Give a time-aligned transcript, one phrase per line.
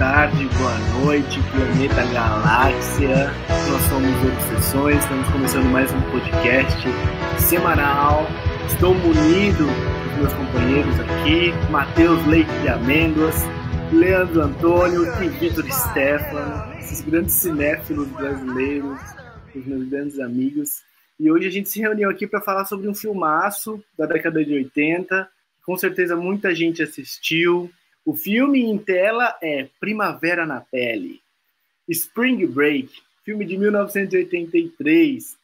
[0.00, 3.30] tarde, boa noite, planeta galáxia.
[3.68, 6.88] Nós somos Obsessões, estamos começando mais um podcast
[7.38, 8.26] semanal.
[8.66, 13.34] Estou munido dos meus companheiros aqui, Matheus Leite de Amêndoas,
[13.92, 18.98] Leandro Antônio e Vitor Stefano, esses grandes cinéfilos brasileiros,
[19.54, 20.82] os meus grandes amigos.
[21.18, 24.54] E hoje a gente se reuniu aqui para falar sobre um filmaço da década de
[24.54, 25.28] 80.
[25.66, 27.70] Com certeza muita gente assistiu,
[28.04, 31.20] o filme em tela é Primavera na Pele,
[31.88, 35.36] Spring Break, filme de 1983,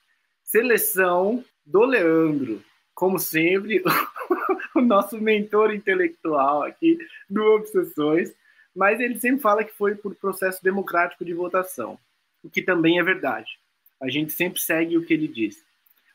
[0.42, 2.62] seleção do Leandro,
[2.94, 3.82] como sempre,
[4.74, 6.98] o nosso mentor intelectual aqui
[7.28, 8.32] do Obsessões,
[8.74, 11.98] mas ele sempre fala que foi por processo democrático de votação,
[12.42, 13.58] o que também é verdade.
[14.00, 15.64] A gente sempre segue o que ele diz.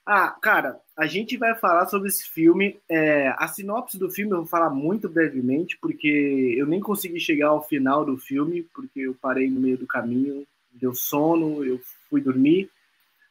[0.05, 2.79] Ah, cara, a gente vai falar sobre esse filme.
[2.89, 7.49] É, a sinopse do filme eu vou falar muito brevemente, porque eu nem consegui chegar
[7.49, 11.79] ao final do filme, porque eu parei no meio do caminho, deu sono, eu
[12.09, 12.69] fui dormir.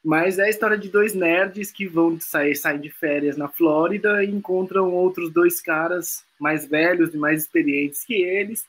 [0.03, 4.23] Mas é a história de dois nerds que vão sair, sair de férias na Flórida
[4.23, 8.65] e encontram outros dois caras mais velhos e mais experientes que eles.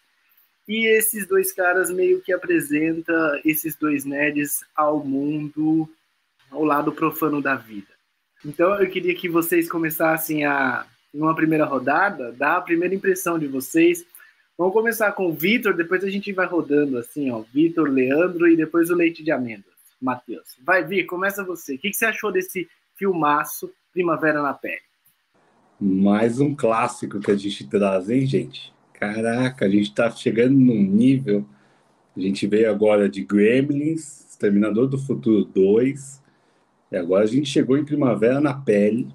[0.68, 5.88] E esses dois caras meio que apresentam esses dois nerds ao mundo,
[6.50, 7.91] ao lado profano da vida.
[8.44, 13.46] Então eu queria que vocês começassem a, numa primeira rodada, dar a primeira impressão de
[13.46, 14.04] vocês.
[14.58, 17.42] Vamos começar com o Vitor, depois a gente vai rodando assim, ó.
[17.52, 19.72] Vitor, Leandro e depois o Leite de Amêndoas.
[20.00, 20.56] Matheus.
[20.64, 21.76] Vai, Vi, começa você.
[21.76, 24.80] O que, que você achou desse filmaço Primavera na Pele?
[25.80, 28.72] Mais um clássico que a gente traz, hein, gente?
[28.92, 31.46] Caraca, a gente tá chegando num nível.
[32.16, 36.21] A gente veio agora de Gremlins, Exterminador do Futuro 2,
[36.92, 39.08] e agora a gente chegou em Primavera na Pele,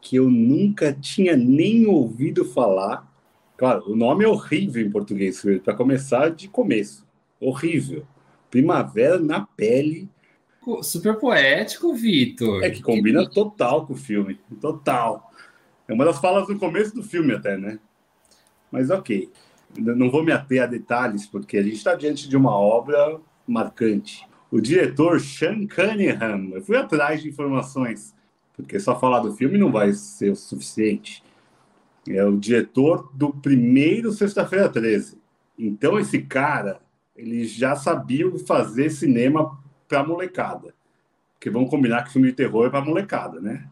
[0.00, 3.08] que eu nunca tinha nem ouvido falar.
[3.56, 7.06] Claro, o nome é horrível em português, para começar de começo.
[7.40, 8.04] Horrível.
[8.50, 10.08] Primavera na Pele.
[10.82, 12.64] Super poético, Vitor.
[12.64, 13.32] É que combina que...
[13.32, 14.40] total com o filme.
[14.60, 15.30] Total.
[15.86, 17.78] É uma das falas do começo do filme, até, né?
[18.68, 19.30] Mas ok.
[19.78, 24.26] Não vou me ater a detalhes, porque a gente está diante de uma obra marcante
[24.50, 26.50] o diretor Sean Cunningham.
[26.52, 28.14] Eu fui atrás de informações,
[28.54, 31.22] porque só falar do filme não vai ser o suficiente.
[32.08, 35.18] É o diretor do primeiro Sexta-feira 13.
[35.58, 36.80] Então, esse cara,
[37.16, 39.58] ele já sabia fazer cinema
[39.88, 40.74] para molecada.
[41.34, 43.68] Porque vamos combinar que filme de terror é para molecada, né?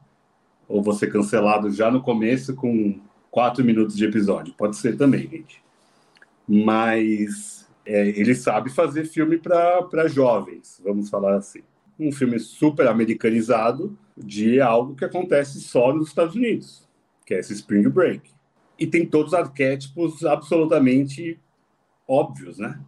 [0.68, 4.54] Ou você cancelado já no começo com quatro minutos de episódio.
[4.54, 5.62] Pode ser também, gente.
[6.48, 11.60] Mas é, ele sabe fazer filme para jovens, vamos falar assim.
[11.98, 16.88] Um filme super americanizado de algo que acontece só nos Estados Unidos,
[17.26, 18.30] que é esse Spring Break.
[18.78, 21.38] E tem todos os arquétipos absolutamente
[22.08, 22.80] óbvios, né?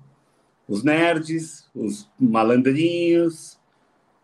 [0.67, 3.61] Os nerds, os malandrinhos.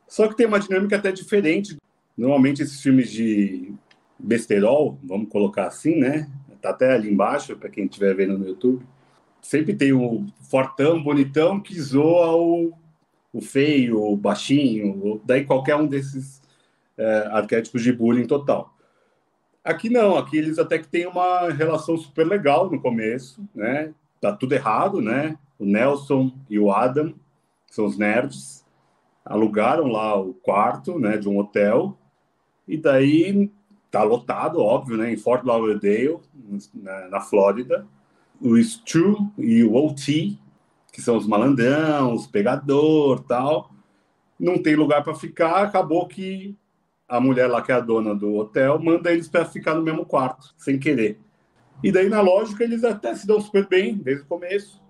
[0.09, 1.77] Só que tem uma dinâmica até diferente.
[2.17, 3.73] Normalmente esses filmes de
[4.19, 6.29] besterol, vamos colocar assim, né?
[6.61, 8.85] Tá até ali embaixo para quem estiver vendo no YouTube
[9.43, 12.73] sempre tem o fortão, bonitão, que zoa o,
[13.33, 16.41] o feio, o baixinho, daí qualquer um desses
[16.97, 18.75] é, arquétipos de bullying total.
[19.65, 23.93] Aqui não, aqui eles até que têm uma relação super legal no começo, né?
[24.21, 25.37] Tá tudo errado, né?
[25.59, 27.15] O Nelson e o Adam,
[27.71, 28.65] são os nerds,
[29.25, 31.97] alugaram lá o quarto, né, de um hotel,
[32.69, 33.51] e daí
[33.91, 36.19] tá lotado, óbvio, né, em Fort Lauderdale,
[36.75, 37.87] na, na Flórida,
[38.43, 40.37] o Stu e o OT,
[40.93, 43.71] que são os malandrão, os pegador tal,
[44.39, 46.57] não tem lugar para ficar, acabou que
[47.09, 50.05] a mulher lá, que é a dona do hotel, manda eles para ficar no mesmo
[50.05, 51.19] quarto, sem querer.
[51.83, 54.81] E daí, na lógica, eles até se dão super bem desde o começo.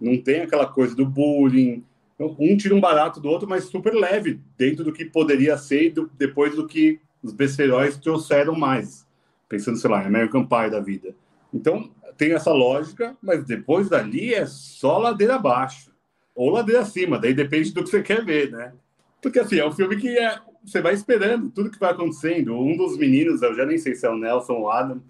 [0.00, 1.84] Não tem aquela coisa do bullying.
[2.18, 6.10] Um tira um barato do outro, mas super leve, dentro do que poderia ser do,
[6.18, 9.06] depois do que os besteróis trouxeram mais.
[9.48, 11.14] Pensando, sei lá, American Pie da vida.
[11.52, 15.92] Então, tem essa lógica, mas depois dali é só ladeira abaixo.
[16.34, 18.72] Ou ladeira acima, daí depende do que você quer ver, né?
[19.20, 22.58] Porque assim, é um filme que é, você vai esperando tudo que vai acontecendo.
[22.58, 25.02] Um dos meninos, eu já nem sei se é o Nelson ou Adam,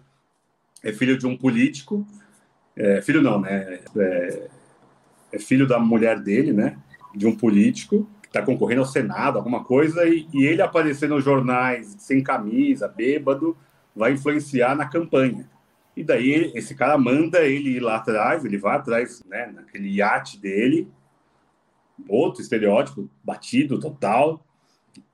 [0.82, 2.06] é filho de um político.
[2.76, 3.80] É, filho não, né?
[3.96, 4.48] É,
[5.32, 6.78] é, filho da mulher dele, né?
[7.14, 11.24] De um político que está concorrendo ao Senado, alguma coisa, e, e ele aparecer nos
[11.24, 13.56] jornais sem camisa, bêbado,
[13.94, 15.48] vai influenciar na campanha.
[15.98, 20.38] E daí esse cara manda ele ir lá atrás, ele vai atrás, né, naquele iate
[20.38, 20.88] dele,
[22.08, 24.46] outro estereótipo, batido total,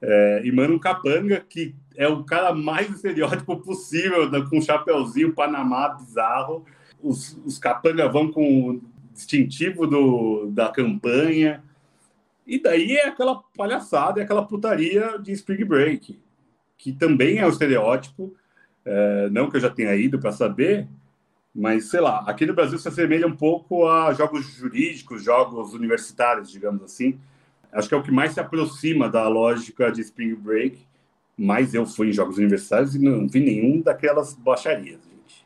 [0.03, 4.61] é, e manda um capanga que é o cara mais estereótipo possível, né, com um
[4.61, 6.67] chapeuzinho Panamá bizarro.
[7.03, 8.83] Os, os capanga vão com
[9.15, 11.65] distintivo do, da campanha.
[12.47, 16.21] E daí é aquela palhaçada, é aquela putaria de Spring Break,
[16.77, 18.35] que também é o um estereótipo.
[18.85, 20.87] É, não que eu já tenha ido para saber,
[21.55, 26.51] mas sei lá, aqui no Brasil se assemelha um pouco a jogos jurídicos, jogos universitários,
[26.51, 27.19] digamos assim.
[27.73, 30.79] Acho que é o que mais se aproxima da lógica de Spring Break.
[31.37, 35.45] Mas eu fui em jogos universitários e não vi nenhum daquelas baixarias, gente.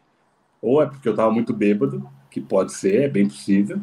[0.61, 3.81] Ou é porque eu estava muito bêbado, que pode ser, é bem possível,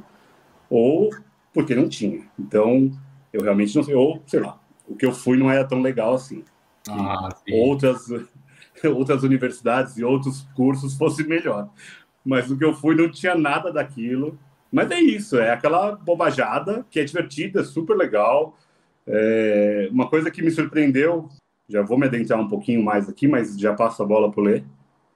[0.69, 1.09] ou
[1.51, 2.23] porque não tinha.
[2.37, 2.91] Então,
[3.33, 3.95] eu realmente não sei.
[3.95, 6.43] Ou, sei lá, o que eu fui não era tão legal assim.
[6.87, 8.07] Ah, outras,
[8.93, 11.69] outras universidades e outros cursos fosse melhor.
[12.25, 14.37] Mas o que eu fui não tinha nada daquilo.
[14.71, 18.57] Mas é isso, é aquela bobajada que é divertida, super legal.
[19.07, 21.29] É uma coisa que me surpreendeu,
[21.69, 24.65] já vou me adentrar um pouquinho mais aqui, mas já passo a bola para ler.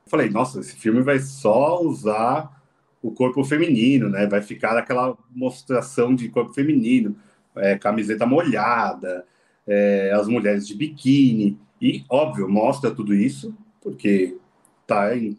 [0.06, 2.60] Falei, nossa, esse filme vai só usar
[3.02, 4.28] o corpo feminino, né?
[4.28, 7.16] Vai ficar aquela mostração de corpo feminino,
[7.56, 9.26] é, camiseta molhada,
[9.68, 11.58] é, as mulheres de biquíni.
[11.82, 14.38] E, óbvio, mostra tudo isso, porque
[14.86, 15.38] tá em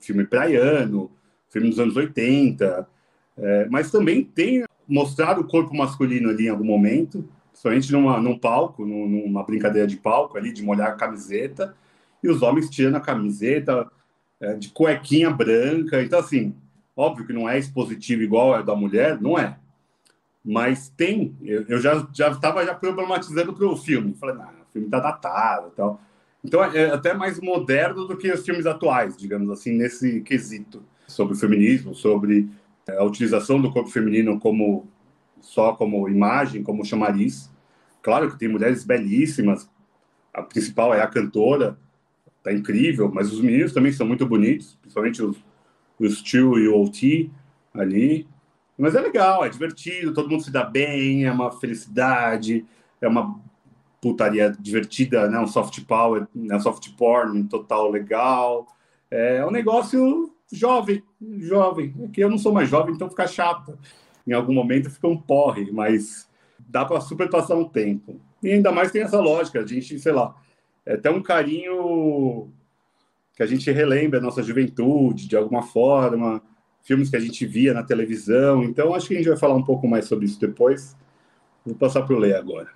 [0.00, 1.10] filme praiano,
[1.50, 2.88] filme dos anos 80,
[3.36, 8.38] é, mas também tem mostrado o corpo masculino ali em algum momento, principalmente numa, num
[8.38, 11.76] palco, numa brincadeira de palco ali, de molhar a camiseta,
[12.22, 13.90] e os homens tirando a camiseta
[14.40, 16.02] é, de cuequinha branca.
[16.02, 16.54] Então, assim,
[16.96, 19.58] Óbvio que não é expositivo igual a da mulher, não é.
[20.42, 24.14] Mas tem, eu, eu já já estava já problematizando para o filme.
[24.14, 26.00] Falei, não, filme está datado, tal.
[26.44, 31.34] Então é até mais moderno do que os filmes atuais, digamos assim, nesse quesito sobre
[31.34, 32.48] o feminismo, sobre
[32.86, 34.86] é, a utilização do corpo feminino como
[35.40, 37.50] só como imagem, como chamariz.
[38.02, 39.68] Claro que tem mulheres belíssimas.
[40.32, 41.78] A principal é a cantora,
[42.42, 45.36] tá incrível, mas os meninos também são muito bonitos, principalmente os
[45.98, 47.30] o Stu e o OT
[47.74, 48.26] ali.
[48.78, 52.64] Mas é legal, é divertido, todo mundo se dá bem, é uma felicidade,
[53.00, 53.40] é uma
[54.00, 55.38] putaria divertida, né?
[55.38, 56.58] um soft power, né?
[56.60, 58.66] soft porn total legal.
[59.10, 61.02] É um negócio jovem,
[61.38, 61.94] jovem.
[62.02, 63.78] É que eu não sou mais jovem, então fica chato.
[64.26, 66.28] Em algum momento fica um porre, mas
[66.58, 68.20] dá para super passar um tempo.
[68.42, 70.34] E ainda mais tem essa lógica, a gente, sei lá,
[70.84, 72.48] é até um carinho
[73.34, 76.42] que a gente relembra a nossa juventude de alguma forma,
[76.82, 78.62] filmes que a gente via na televisão.
[78.64, 80.96] Então, acho que a gente vai falar um pouco mais sobre isso depois.
[81.64, 82.75] Vou passar para o Lê agora.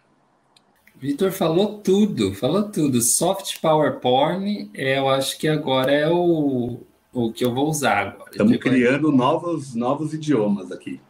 [1.00, 3.00] Vitor falou tudo, falou tudo.
[3.00, 6.80] Soft Power Porn, é, eu acho que agora é o,
[7.10, 8.30] o que eu vou usar agora.
[8.30, 8.74] Estamos depois...
[8.74, 11.00] criando novos, novos idiomas aqui.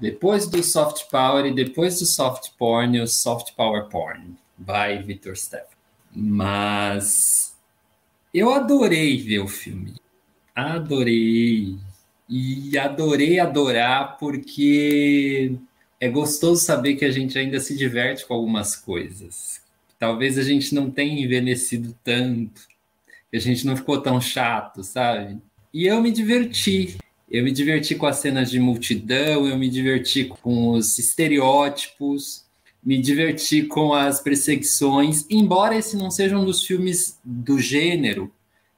[0.00, 4.36] Depois do Soft Power e depois do Soft Porn, o Soft Power Porn.
[4.58, 5.66] Vai, Vitor Steff.
[6.14, 7.54] Mas
[8.32, 9.94] eu adorei ver o filme.
[10.54, 11.76] Adorei.
[12.26, 15.56] E adorei adorar porque
[16.00, 19.60] é gostoso saber que a gente ainda se diverte com algumas coisas.
[19.98, 22.62] Talvez a gente não tenha envelhecido tanto,
[23.30, 25.38] que a gente não ficou tão chato, sabe?
[25.72, 26.96] E eu me diverti.
[27.30, 32.44] Eu me diverti com as cenas de multidão, eu me diverti com os estereótipos,
[32.84, 38.32] me diverti com as perseguições, embora esse não seja um dos filmes do gênero,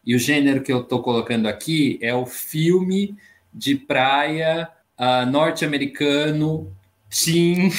[0.04, 3.14] e o gênero que eu estou colocando aqui é o filme
[3.52, 4.66] de praia
[4.98, 6.74] uh, norte-americano
[7.10, 7.70] teen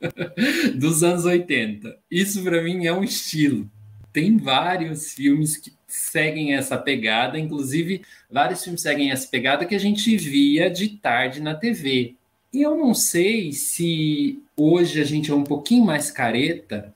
[0.74, 1.98] dos anos 80.
[2.10, 3.70] Isso para mim é um estilo.
[4.12, 9.78] Tem vários filmes que seguem essa pegada, inclusive vários filmes seguem essa pegada que a
[9.78, 12.14] gente via de tarde na TV.
[12.52, 16.94] E eu não sei se hoje a gente é um pouquinho mais careta,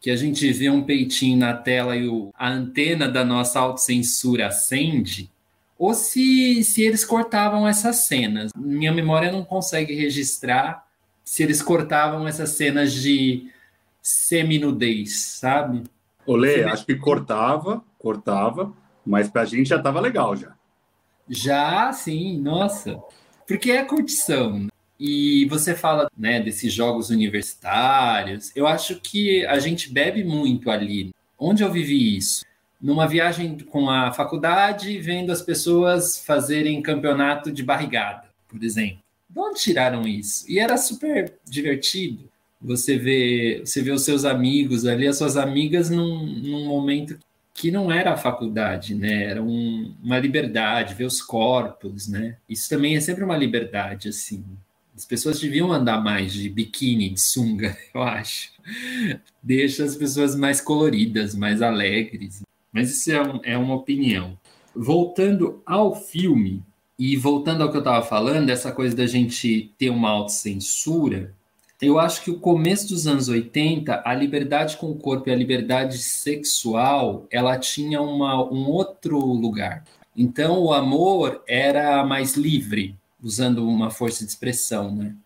[0.00, 4.48] que a gente vê um peitinho na tela e o, a antena da nossa autocensura
[4.48, 5.30] acende,
[5.82, 8.52] ou se, se eles cortavam essas cenas.
[8.56, 10.86] Minha memória não consegue registrar
[11.24, 13.50] se eles cortavam essas cenas de
[14.00, 15.82] seminudez, sabe?
[16.24, 18.72] Olê, acho que cortava, cortava,
[19.04, 20.54] mas pra gente já tava legal já.
[21.28, 23.02] Já, sim, nossa.
[23.44, 24.68] Porque é curtição.
[25.00, 28.52] E você fala né, desses jogos universitários.
[28.54, 31.10] Eu acho que a gente bebe muito ali.
[31.36, 32.44] Onde eu vivi isso?
[32.82, 38.98] Numa viagem com a faculdade, vendo as pessoas fazerem campeonato de barrigada, por exemplo.
[39.30, 40.44] De onde tiraram isso?
[40.50, 42.28] E era super divertido.
[42.60, 47.18] Você vê, você vê os seus amigos ali, as suas amigas num, num momento
[47.54, 49.24] que não era a faculdade, né?
[49.24, 52.36] Era um, uma liberdade, ver os corpos, né?
[52.48, 54.44] Isso também é sempre uma liberdade, assim.
[54.96, 58.50] As pessoas deviam andar mais de biquíni, de sunga, eu acho.
[59.42, 62.42] Deixa as pessoas mais coloridas, mais alegres.
[62.72, 64.38] Mas isso é, um, é uma opinião.
[64.74, 66.62] Voltando ao filme,
[66.98, 71.34] E voltando ao que eu estava falando, essa coisa da gente ter uma autocensura,
[71.80, 75.36] eu acho que o começo dos anos 80, a liberdade com o corpo e a
[75.36, 79.82] liberdade sexual, ela tinha uma, um outro lugar.
[80.16, 85.16] Então, o amor era mais livre, usando uma força de expressão, né?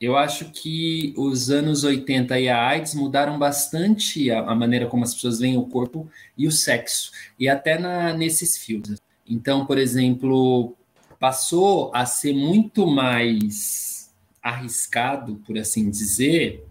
[0.00, 5.04] Eu acho que os anos 80 e a AIDS mudaram bastante a, a maneira como
[5.04, 9.00] as pessoas veem o corpo e o sexo, e até na, nesses filmes.
[9.26, 10.76] Então, por exemplo,
[11.18, 16.66] passou a ser muito mais arriscado, por assim dizer,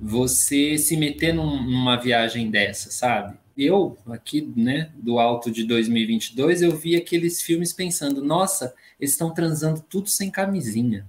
[0.00, 3.36] você se meter num, numa viagem dessa, sabe?
[3.56, 9.32] Eu, aqui, né, do alto de 2022, eu vi aqueles filmes pensando, nossa, eles estão
[9.32, 11.08] transando tudo sem camisinha,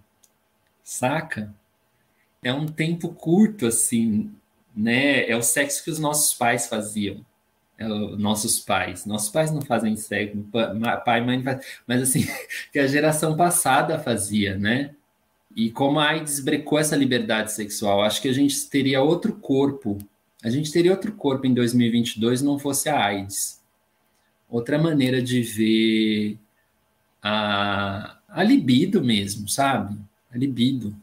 [0.88, 1.54] saca?
[2.42, 4.32] É um tempo curto, assim,
[4.74, 5.30] né?
[5.30, 7.26] É o sexo que os nossos pais faziam.
[7.78, 9.06] É nossos pais.
[9.06, 10.38] Nossos pais não fazem sexo,
[11.04, 12.26] pai e mãe faz, mas assim,
[12.72, 14.96] que a geração passada fazia, né?
[15.54, 19.98] E como a AIDS brecou essa liberdade sexual, acho que a gente teria outro corpo.
[20.42, 23.62] A gente teria outro corpo em 2022 não fosse a AIDS.
[24.50, 26.40] Outra maneira de ver
[27.22, 29.98] a, a libido mesmo, sabe?
[30.32, 30.96] A libido.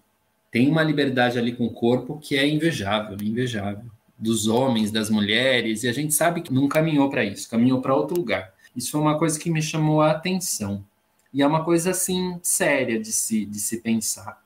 [0.50, 3.90] Tem uma liberdade ali com o corpo que é invejável, invejável.
[4.16, 7.94] Dos homens, das mulheres, e a gente sabe que não caminhou para isso, caminhou para
[7.94, 8.54] outro lugar.
[8.76, 10.84] Isso foi uma coisa que me chamou a atenção.
[11.32, 14.44] E é uma coisa assim séria de se, de se pensar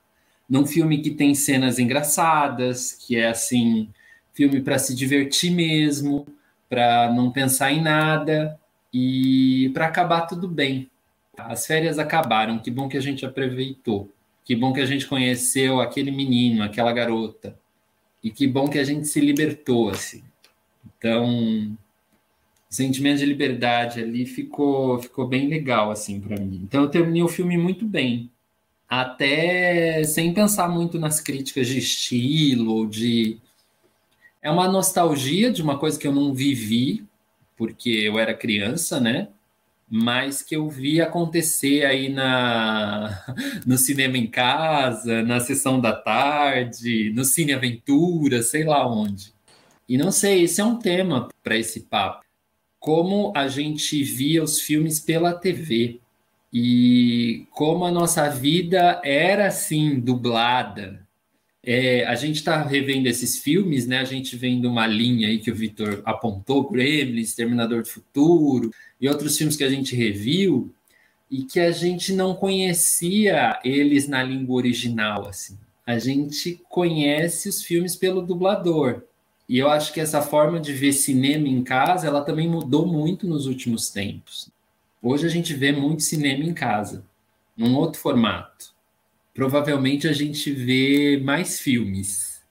[0.48, 3.90] num filme que tem cenas engraçadas, que é assim,
[4.32, 6.26] filme para se divertir mesmo,
[6.68, 8.58] para não pensar em nada
[8.92, 10.90] e para acabar tudo bem.
[11.36, 14.10] As férias acabaram, que bom que a gente aproveitou.
[14.48, 17.54] Que bom que a gente conheceu aquele menino, aquela garota.
[18.24, 20.24] E que bom que a gente se libertou assim.
[20.86, 21.76] Então,
[22.70, 26.62] o sentimento de liberdade ali ficou ficou bem legal assim para mim.
[26.64, 28.30] Então eu terminei o filme muito bem
[28.88, 33.38] até sem pensar muito nas críticas de estilo, de
[34.40, 37.04] é uma nostalgia de uma coisa que eu não vivi
[37.54, 39.28] porque eu era criança, né?
[39.90, 43.24] Mas que eu vi acontecer aí na
[43.66, 49.32] no cinema em casa, na sessão da tarde, no Cine Aventura, sei lá onde.
[49.88, 52.24] E não sei, esse é um tema para esse papo.
[52.78, 56.00] Como a gente via os filmes pela TV
[56.52, 61.07] e como a nossa vida era assim, dublada.
[61.70, 63.98] É, a gente está revendo esses filmes, né?
[63.98, 69.06] A gente vendo uma linha aí que o Vitor apontou, Gremlins, Terminador do Futuro, e
[69.06, 70.72] outros filmes que a gente reviu,
[71.30, 75.58] e que a gente não conhecia eles na língua original, assim.
[75.86, 79.02] A gente conhece os filmes pelo dublador.
[79.46, 83.26] E eu acho que essa forma de ver cinema em casa, ela também mudou muito
[83.26, 84.48] nos últimos tempos.
[85.02, 87.04] Hoje a gente vê muito cinema em casa,
[87.54, 88.67] num outro formato.
[89.38, 92.42] Provavelmente a gente vê mais filmes,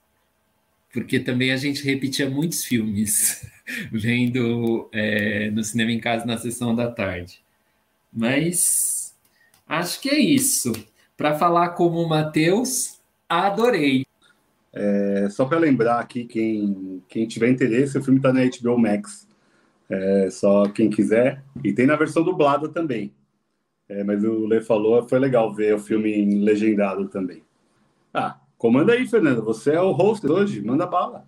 [0.90, 3.46] porque também a gente repetia muitos filmes
[3.92, 7.42] vendo é, no cinema em casa na sessão da tarde.
[8.10, 9.14] Mas
[9.68, 10.72] acho que é isso.
[11.14, 14.06] Para falar como o Matheus, adorei.
[14.72, 19.28] É, só para lembrar aqui, quem, quem tiver interesse, o filme está na HBO Max.
[19.90, 21.44] É, só quem quiser.
[21.62, 23.12] E tem na versão dublada também.
[23.88, 27.42] É, mas o Lê falou, foi legal ver o filme legendado também.
[28.12, 29.42] Ah, comanda aí, Fernando.
[29.44, 31.26] Você é o host hoje, manda bala.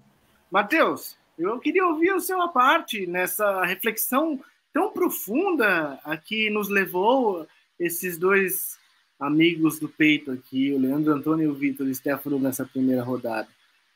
[0.50, 4.38] Matheus, eu queria ouvir o seu parte nessa reflexão
[4.72, 7.46] tão profunda a que nos levou
[7.78, 8.78] esses dois
[9.18, 13.48] amigos do peito aqui, o Leandro Antônio e o Vitor Stefano nessa primeira rodada.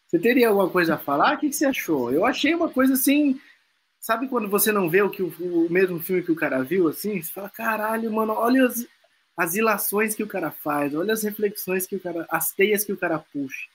[0.06, 1.34] Você teria alguma coisa a falar?
[1.34, 2.10] O que você achou?
[2.12, 3.40] Eu achei uma coisa assim
[4.04, 6.88] Sabe quando você não vê o, que o, o mesmo filme que o cara viu,
[6.88, 7.22] assim?
[7.22, 8.86] Você fala, caralho, mano, olha as,
[9.34, 12.26] as ilações que o cara faz, olha as reflexões que o cara.
[12.30, 13.66] as teias que o cara puxa.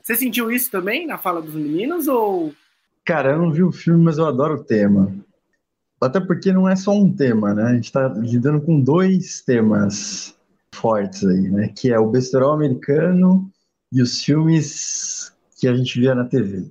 [0.00, 2.54] Você sentiu isso também na fala dos meninos ou.
[3.04, 5.12] Cara, eu não vi o filme, mas eu adoro o tema.
[6.00, 7.64] Até porque não é só um tema, né?
[7.64, 10.38] A gente tá lidando com dois temas
[10.72, 11.72] fortes aí, né?
[11.76, 13.50] Que é o besterol americano
[13.90, 16.70] e os filmes que a gente via na TV.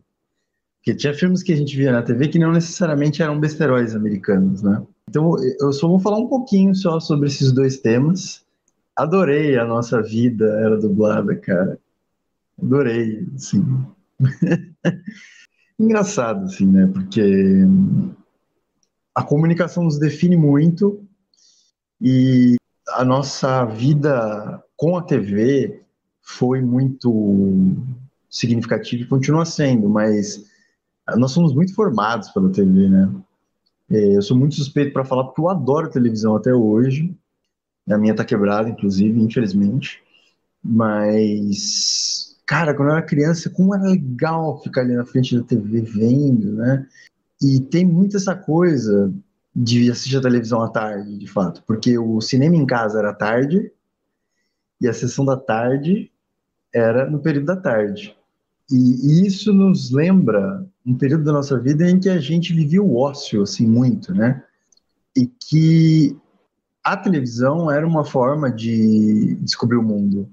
[0.86, 4.62] Porque tinha filmes que a gente via na TV que não necessariamente eram besteróis americanos,
[4.62, 4.86] né?
[5.10, 8.46] Então eu só vou falar um pouquinho só sobre esses dois temas.
[8.96, 11.80] Adorei a nossa vida era dublada, cara.
[12.62, 13.66] Adorei, assim.
[15.80, 16.86] Engraçado, assim, né?
[16.94, 17.64] Porque
[19.16, 21.04] a comunicação nos define muito
[22.00, 22.58] e
[22.90, 25.82] a nossa vida com a TV
[26.22, 27.76] foi muito
[28.30, 30.54] significativa e continua sendo, mas
[31.18, 33.12] nós somos muito formados pela TV, né?
[33.90, 37.16] É, eu sou muito suspeito para falar porque eu adoro televisão até hoje.
[37.90, 40.02] A minha tá quebrada, inclusive, infelizmente.
[40.64, 45.82] Mas, cara, quando eu era criança, como era legal ficar ali na frente da TV
[45.82, 46.88] vendo, né?
[47.40, 49.14] E tem muito essa coisa
[49.56, 53.14] de assistir a televisão à tarde, de fato, porque o cinema em casa era à
[53.14, 53.72] tarde
[54.82, 56.12] e a sessão da tarde
[56.74, 58.18] era no período da tarde.
[58.70, 62.98] E isso nos lembra um período da nossa vida em que a gente vivia o
[62.98, 64.44] ócio, assim, muito, né?
[65.16, 66.16] E que
[66.84, 70.30] a televisão era uma forma de descobrir o mundo.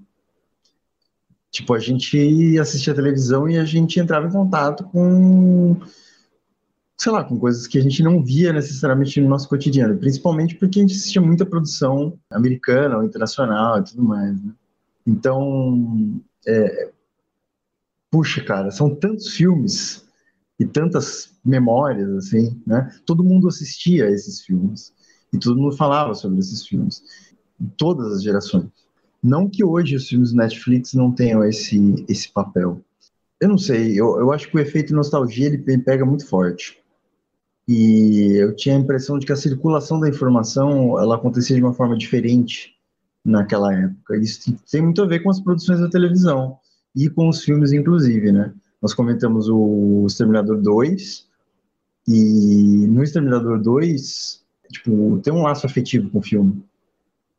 [1.50, 5.80] Tipo, a gente assistia a televisão e a gente entrava em contato com,
[6.98, 10.78] sei lá, com coisas que a gente não via necessariamente no nosso cotidiano, principalmente porque
[10.78, 14.52] a gente assistia muita produção americana ou internacional e tudo mais, né?
[15.06, 16.90] Então, é,
[18.10, 20.06] puxa, cara, são tantos filmes
[20.62, 22.94] e tantas memórias, assim, né?
[23.04, 24.92] Todo mundo assistia a esses filmes
[25.32, 27.02] e todo mundo falava sobre esses filmes,
[27.60, 28.66] em todas as gerações.
[29.22, 32.80] Não que hoje os filmes Netflix não tenham esse, esse papel.
[33.40, 36.78] Eu não sei, eu, eu acho que o efeito nostalgia ele pega muito forte.
[37.66, 41.74] E eu tinha a impressão de que a circulação da informação ela acontecia de uma
[41.74, 42.74] forma diferente
[43.24, 44.16] naquela época.
[44.16, 46.56] Isso tem muito a ver com as produções da televisão
[46.94, 48.52] e com os filmes, inclusive, né?
[48.82, 51.28] Nós comentamos o Exterminador 2,
[52.08, 56.64] e no Exterminador 2, tipo, tem um laço afetivo com o filme.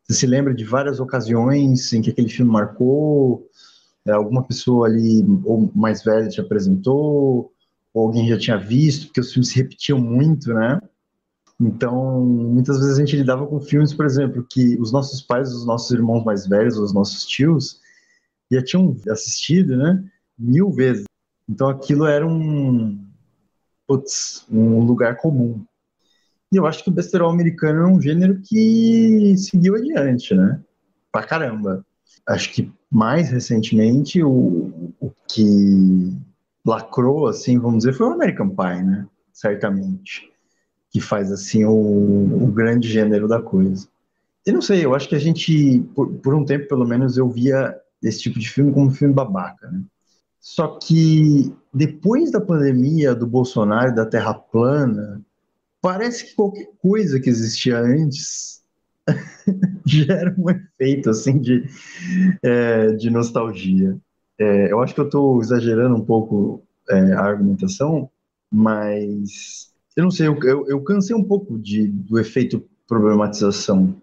[0.04, 3.46] Você se lembra de várias ocasiões em que aquele filme marcou,
[4.06, 7.52] é, alguma pessoa ali, ou mais velha, te apresentou,
[7.94, 10.80] ou alguém já tinha visto, porque os filmes se repetiam muito, né?
[11.60, 15.66] Então, muitas vezes a gente lidava com filmes, por exemplo, que os nossos pais, os
[15.66, 17.82] nossos irmãos mais velhos, os nossos tios,
[18.52, 20.04] já tinham assistido, né?
[20.38, 21.04] Mil vezes.
[21.48, 23.06] Então aquilo era um,
[23.88, 25.64] putz, um lugar comum.
[26.52, 30.62] E eu acho que o besterol americano é um gênero que seguiu adiante, né?
[31.12, 31.86] Pra caramba.
[32.28, 36.16] Acho que mais recentemente o, o que
[36.66, 39.08] lacrou, assim, vamos dizer, foi o American Pie, né?
[39.34, 40.32] Certamente.
[40.92, 43.88] Que faz, assim, o, o grande gênero da coisa.
[44.46, 47.28] E não sei, eu acho que a gente, por, por um tempo pelo menos, eu
[47.30, 49.82] via esse tipo de filme como um filme babaca, né?
[50.44, 55.22] Só que depois da pandemia do Bolsonaro da Terra plana,
[55.82, 58.62] parece que qualquer coisa que existia antes
[59.88, 61.64] gera um efeito assim de,
[62.44, 63.98] é, de nostalgia.
[64.38, 68.10] É, eu acho que eu estou exagerando um pouco é, a argumentação,
[68.52, 73.96] mas eu não sei, eu, eu, eu cansei um pouco de, do efeito problematização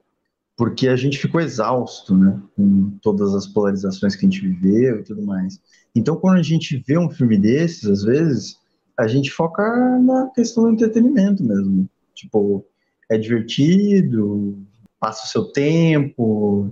[0.60, 5.02] porque a gente ficou exausto, né, com todas as polarizações que a gente viveu e
[5.02, 5.58] tudo mais.
[5.96, 8.58] Então, quando a gente vê um filme desses, às vezes,
[8.94, 9.62] a gente foca
[10.00, 11.88] na questão do entretenimento mesmo.
[12.14, 12.62] Tipo,
[13.08, 14.58] é divertido,
[14.98, 16.68] passa o seu tempo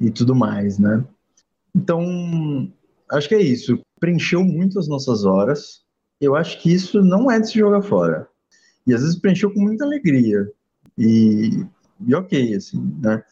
[0.00, 1.04] e tudo mais, né?
[1.76, 2.72] Então,
[3.08, 3.78] acho que é isso.
[4.00, 5.84] Preencheu muito as nossas horas.
[6.20, 8.26] Eu acho que isso não é de se jogar fora.
[8.84, 10.50] E às vezes preencheu com muita alegria.
[10.98, 11.64] E
[12.06, 13.22] e ok, assim, né?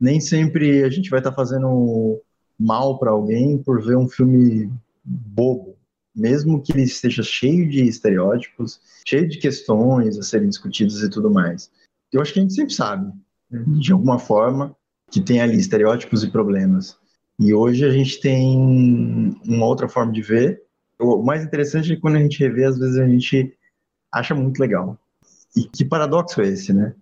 [0.00, 2.20] Nem sempre a gente vai estar tá fazendo
[2.58, 4.70] mal para alguém por ver um filme
[5.04, 5.76] bobo,
[6.14, 11.30] mesmo que ele esteja cheio de estereótipos, cheio de questões a serem discutidas e tudo
[11.30, 11.70] mais.
[12.12, 13.12] Eu acho que a gente sempre sabe,
[13.50, 14.76] né, de alguma forma,
[15.10, 16.96] que tem ali estereótipos e problemas.
[17.38, 20.62] E hoje a gente tem uma outra forma de ver.
[20.98, 23.56] O mais interessante é que quando a gente revê, às vezes a gente
[24.12, 24.98] acha muito legal.
[25.56, 26.94] E que paradoxo é esse, né?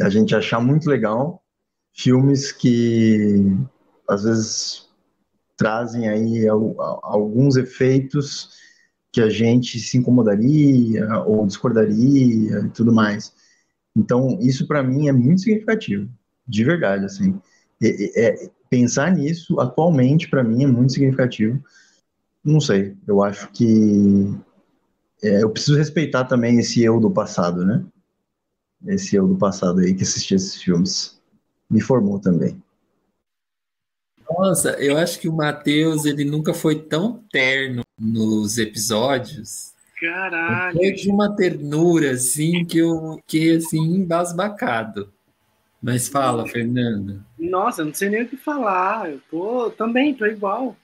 [0.00, 1.42] A gente achar muito legal
[1.94, 3.56] filmes que
[4.08, 4.88] às vezes
[5.56, 8.50] trazem aí alguns efeitos
[9.12, 13.34] que a gente se incomodaria ou discordaria e tudo mais.
[13.94, 16.08] Então, isso para mim é muito significativo,
[16.48, 17.38] de verdade, assim.
[17.82, 21.62] É, é, pensar nisso atualmente para mim é muito significativo.
[22.42, 24.34] Não sei, eu acho que
[25.22, 27.84] é, eu preciso respeitar também esse eu do passado, né?
[28.86, 31.20] Esse eu do passado aí que assistia esses filmes.
[31.70, 32.60] Me formou também.
[34.30, 39.72] Nossa, eu acho que o Matheus ele nunca foi tão terno nos episódios.
[40.00, 40.76] Caralho!
[40.76, 45.12] Foi de uma ternura, assim, que eu fiquei, assim, embasbacado.
[45.80, 47.24] Mas fala, Fernando.
[47.38, 49.10] Nossa, não sei nem o que falar.
[49.10, 50.76] Eu tô, também, tô igual.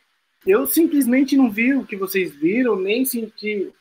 [0.46, 3.72] Eu simplesmente não vi o que vocês viram, nem senti...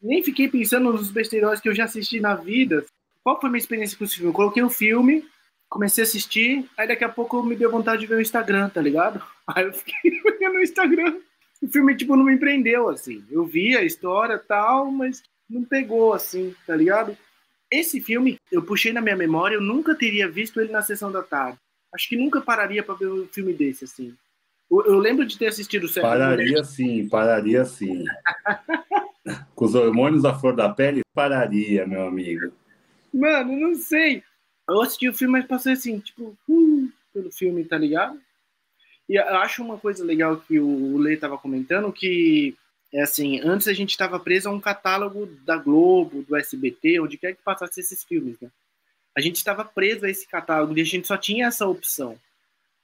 [0.00, 2.84] Nem fiquei pensando nos besteiros que eu já assisti na vida.
[3.22, 4.30] Qual foi a minha experiência com esse filme?
[4.30, 5.24] Eu coloquei o filme,
[5.68, 8.80] comecei a assistir, aí daqui a pouco me deu vontade de ver o Instagram, tá
[8.80, 9.22] ligado?
[9.48, 11.16] Aí eu fiquei vendo o Instagram.
[11.62, 13.24] O filme, tipo, não me empreendeu, assim.
[13.30, 17.16] Eu vi a história e tal, mas não pegou, assim, tá ligado?
[17.70, 21.22] Esse filme, eu puxei na minha memória, eu nunca teria visto ele na sessão da
[21.22, 21.58] tarde.
[21.94, 24.14] Acho que nunca pararia para ver um filme desse, assim.
[24.70, 28.04] Eu, eu lembro de ter assistido o Pararia sim, pararia sim.
[29.54, 32.52] Com os hormônios à flor da pele, pararia, meu amigo.
[33.12, 34.22] Mano, não sei.
[34.68, 38.20] Eu assisti o filme, mas passei assim, tipo, uh, pelo filme, tá ligado?
[39.08, 42.54] E eu acho uma coisa legal que o Lei tava comentando, que
[42.92, 47.16] é assim, antes a gente estava preso a um catálogo da Globo, do SBT, onde
[47.16, 48.50] quer que passasse esses filmes, né?
[49.16, 52.18] A gente estava preso a esse catálogo e a gente só tinha essa opção.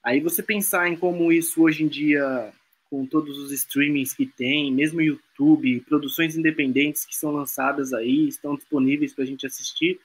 [0.02, 2.52] Aí você pensar em como isso hoje em dia,
[2.90, 8.56] com todos os streamings que tem, mesmo YouTube, produções independentes que são lançadas aí, estão
[8.56, 10.00] disponíveis para a gente assistir,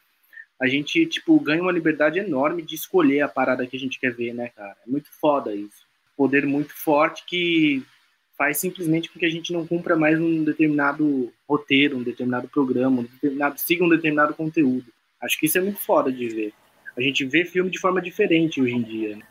[0.59, 4.13] a gente, tipo, ganha uma liberdade enorme de escolher a parada que a gente quer
[4.13, 4.75] ver, né, cara?
[4.85, 5.87] É muito foda isso.
[6.17, 7.81] Poder muito forte que
[8.37, 13.01] faz simplesmente com que a gente não cumpra mais um determinado roteiro, um determinado programa,
[13.01, 14.85] um determinado, siga um determinado conteúdo.
[15.21, 16.53] Acho que isso é muito foda de ver.
[16.97, 19.15] A gente vê filme de forma diferente hoje em dia.
[19.15, 19.23] Né?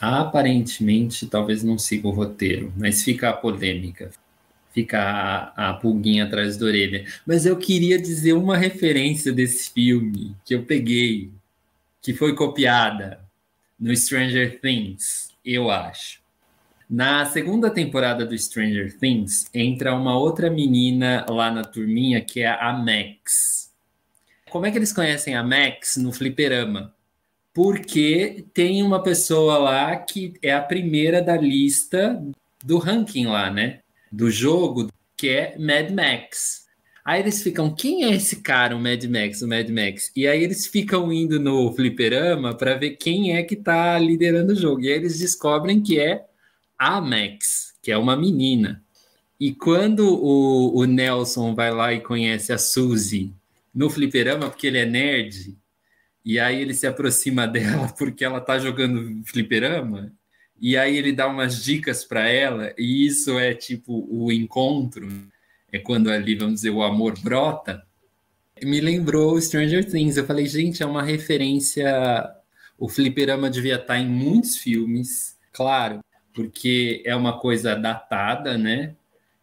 [0.00, 4.10] Aparentemente, talvez não siga o roteiro, mas fica a polêmica,
[4.76, 7.06] fica a, a pulguinha atrás da orelha.
[7.26, 11.30] Mas eu queria dizer uma referência desse filme que eu peguei,
[12.02, 13.18] que foi copiada
[13.80, 16.20] no Stranger Things, eu acho.
[16.90, 22.48] Na segunda temporada do Stranger Things, entra uma outra menina lá na turminha que é
[22.48, 23.72] a Max.
[24.50, 26.94] Como é que eles conhecem a Max no fliperama?
[27.56, 32.22] porque tem uma pessoa lá que é a primeira da lista
[32.62, 33.80] do ranking lá, né?
[34.10, 36.66] Do jogo, que é Mad Max.
[37.04, 40.10] Aí eles ficam, quem é esse cara, o Mad Max, o Mad Max?
[40.16, 44.56] E aí eles ficam indo no fliperama para ver quem é que tá liderando o
[44.56, 44.82] jogo.
[44.82, 46.24] E aí eles descobrem que é
[46.76, 48.82] a Max, que é uma menina.
[49.38, 53.32] E quando o, o Nelson vai lá e conhece a Suzy
[53.72, 55.56] no fliperama, porque ele é nerd,
[56.24, 60.12] e aí ele se aproxima dela porque ela tá jogando fliperama,
[60.60, 65.08] e aí ele dá umas dicas para ela, e isso é tipo o encontro,
[65.70, 67.84] é quando ali, vamos dizer, o amor brota.
[68.62, 70.16] Me lembrou Stranger Things.
[70.16, 71.86] Eu falei, gente, é uma referência.
[72.78, 76.00] O fliperama devia estar tá em muitos filmes, claro,
[76.32, 78.94] porque é uma coisa datada, né?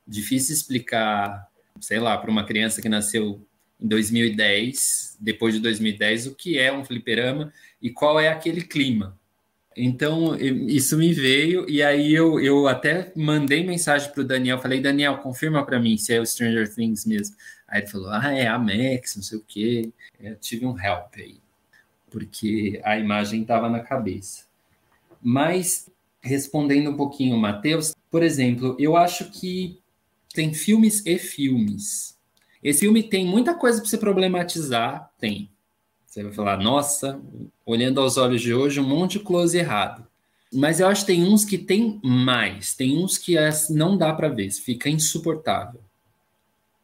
[0.08, 1.48] Difícil explicar,
[1.80, 3.46] sei lá, para uma criança que nasceu
[3.80, 9.20] em 2010, depois de 2010, o que é um fliperama e qual é aquele clima.
[9.76, 14.80] Então, isso me veio, e aí eu, eu até mandei mensagem para o Daniel, falei,
[14.80, 17.36] Daniel, confirma para mim se é o Stranger Things mesmo.
[17.68, 19.90] Aí ele falou, ah, é a Max, não sei o quê.
[20.20, 21.38] Eu tive um help aí,
[22.12, 24.46] porque a imagem estava na cabeça.
[25.22, 25.90] Mas,
[26.22, 29.80] respondendo um pouquinho, Matheus, por exemplo, eu acho que
[30.34, 32.18] tem filmes e filmes.
[32.62, 35.50] Esse filme tem muita coisa para você problematizar, tem.
[36.14, 37.20] Você vai falar, nossa,
[37.66, 40.06] olhando aos olhos de hoje, um monte de close errado.
[40.54, 43.34] Mas eu acho que tem uns que tem mais, tem uns que
[43.72, 45.82] não dá para ver, fica insuportável.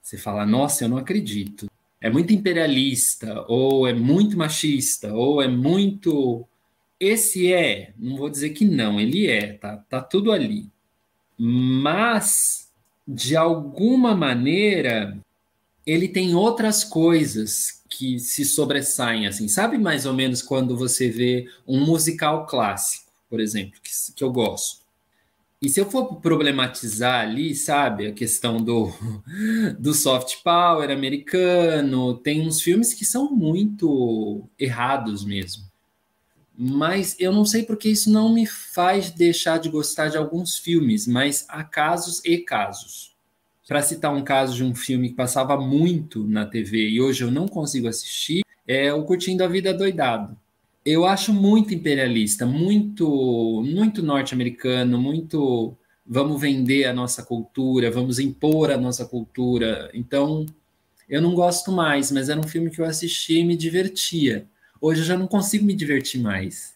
[0.02, 1.70] Você fala, nossa, eu não acredito.
[2.02, 6.44] É muito imperialista, ou é muito machista, ou é muito.
[7.00, 10.68] Esse é, não vou dizer que não, ele é, tá, tá tudo ali.
[11.38, 12.68] Mas,
[13.08, 15.16] de alguma maneira,
[15.86, 19.48] ele tem outras coisas que se sobressaem, assim.
[19.48, 24.32] Sabe mais ou menos quando você vê um musical clássico, por exemplo, que, que eu
[24.32, 24.80] gosto.
[25.62, 28.94] E se eu for problematizar ali, sabe, a questão do,
[29.78, 35.70] do soft power americano, tem uns filmes que são muito errados mesmo.
[36.58, 41.08] Mas eu não sei porque isso não me faz deixar de gostar de alguns filmes,
[41.08, 43.16] mas há casos e casos.
[43.70, 47.30] Para citar um caso de um filme que passava muito na TV e hoje eu
[47.30, 50.36] não consigo assistir, é o Curtindo a Vida Doidado.
[50.84, 58.72] Eu acho muito imperialista, muito, muito norte-americano, muito vamos vender a nossa cultura, vamos impor
[58.72, 59.92] a nossa cultura.
[59.94, 60.48] Então,
[61.08, 64.48] eu não gosto mais, mas era um filme que eu assisti e me divertia.
[64.82, 66.74] Hoje eu já não consigo me divertir mais.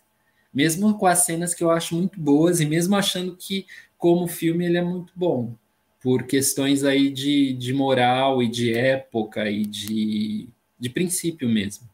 [0.53, 3.65] Mesmo com as cenas que eu acho muito boas e mesmo achando que
[3.97, 5.55] como filme ele é muito bom
[6.03, 11.87] por questões aí de, de moral e de época e de, de princípio mesmo.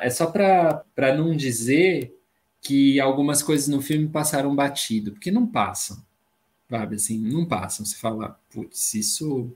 [0.00, 2.12] É só para não dizer
[2.60, 6.02] que algumas coisas no filme passaram batido, porque não passam,
[6.68, 6.96] sabe?
[6.96, 7.86] Assim, não passam.
[7.86, 9.48] Você fala, putz, isso,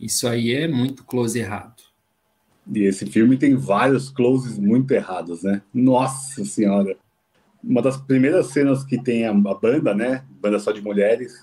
[0.00, 1.82] isso aí é muito close errado.
[2.72, 5.60] E esse filme tem vários closes muito errados, né?
[5.74, 6.96] Nossa Senhora!
[7.62, 10.24] Uma das primeiras cenas que tem a, a banda, né?
[10.40, 11.42] Banda só de mulheres,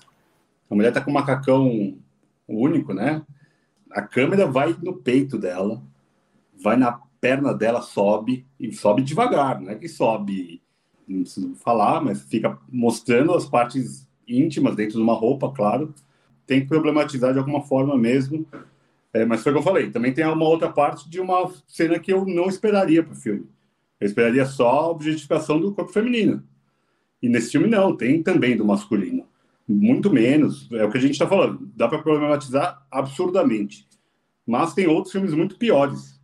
[0.72, 1.98] a mulher tá com um macacão
[2.48, 3.22] único, né?
[3.90, 5.82] A câmera vai no peito dela,
[6.62, 10.62] vai na perna dela, sobe, e sobe devagar, não é que sobe
[11.06, 15.94] não preciso falar, mas fica mostrando as partes íntimas dentro de uma roupa, claro.
[16.46, 18.46] Tem que problematizar de alguma forma mesmo.
[19.12, 19.90] É, mas foi o que eu falei.
[19.90, 23.46] Também tem uma outra parte de uma cena que eu não esperaria para o filme.
[24.00, 26.42] Eu esperaria só a objetificação do corpo feminino.
[27.22, 29.26] E nesse filme não, tem também do masculino.
[29.72, 30.70] Muito menos.
[30.72, 31.70] É o que a gente está falando.
[31.74, 33.86] Dá para problematizar absurdamente.
[34.46, 36.20] Mas tem outros filmes muito piores.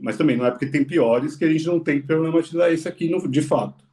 [0.00, 2.86] Mas também não é porque tem piores que a gente não tem que problematizar esse
[2.86, 3.88] aqui no, de fato.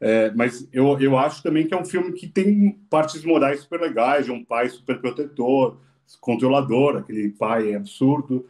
[0.00, 3.80] É, mas eu, eu acho também que é um filme que tem partes morais super
[3.80, 5.78] legais, de um pai super protetor,
[6.20, 8.46] controlador, aquele pai absurdo,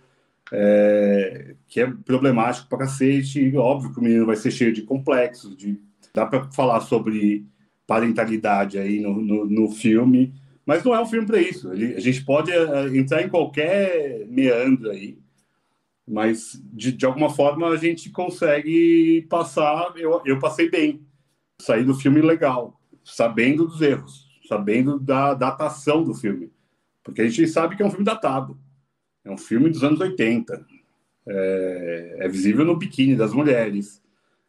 [0.52, 3.56] é, que é problemático pra cacete.
[3.56, 5.80] Óbvio que o menino vai ser cheio de complexos, de,
[6.12, 7.46] dá para falar sobre
[7.86, 11.72] parentalidade aí no, no, no, filme, mas não é um filme para isso.
[11.72, 15.18] Ele, a gente pode é, entrar em qualquer meandro aí,
[16.06, 19.92] mas de, de alguma forma a gente consegue passar.
[19.96, 21.06] Eu, eu passei bem
[21.60, 26.50] sair do filme legal, sabendo dos erros, sabendo da datação do filme.
[27.02, 28.58] Porque a gente sabe que é um filme datado.
[29.24, 30.66] É um filme dos anos 80.
[31.28, 34.02] É, é visível no biquíni das mulheres,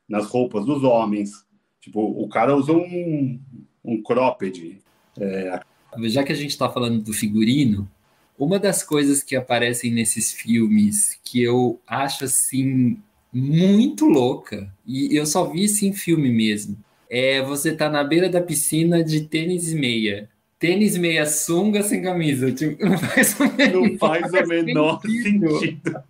[0.07, 1.46] nas roupas dos homens.
[1.87, 3.39] Tipo, o cara usa um,
[3.83, 4.77] um cropped.
[5.17, 5.59] É...
[6.03, 7.89] Já que a gente está falando do figurino,
[8.37, 12.99] uma das coisas que aparecem nesses filmes que eu acho assim
[13.33, 16.77] muito louca, e eu só vi isso em filme mesmo,
[17.09, 20.29] é você tá na beira da piscina de tênis e meia.
[20.59, 22.51] Tênis, meia, sunga sem camisa.
[22.51, 25.59] Tipo, não faz o menor, não faz o menor sentido.
[25.59, 26.03] sentido.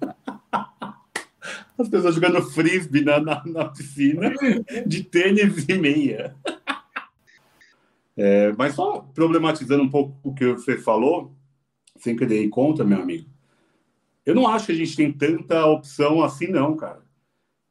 [1.77, 4.33] As pessoas jogando frisbee na, na, na piscina
[4.85, 6.35] de tênis e meia.
[8.15, 11.35] É, mas só problematizando um pouco o que você falou,
[11.97, 13.29] sem querer ir contra, meu amigo.
[14.25, 17.05] Eu não acho que a gente tem tanta opção assim, não, cara.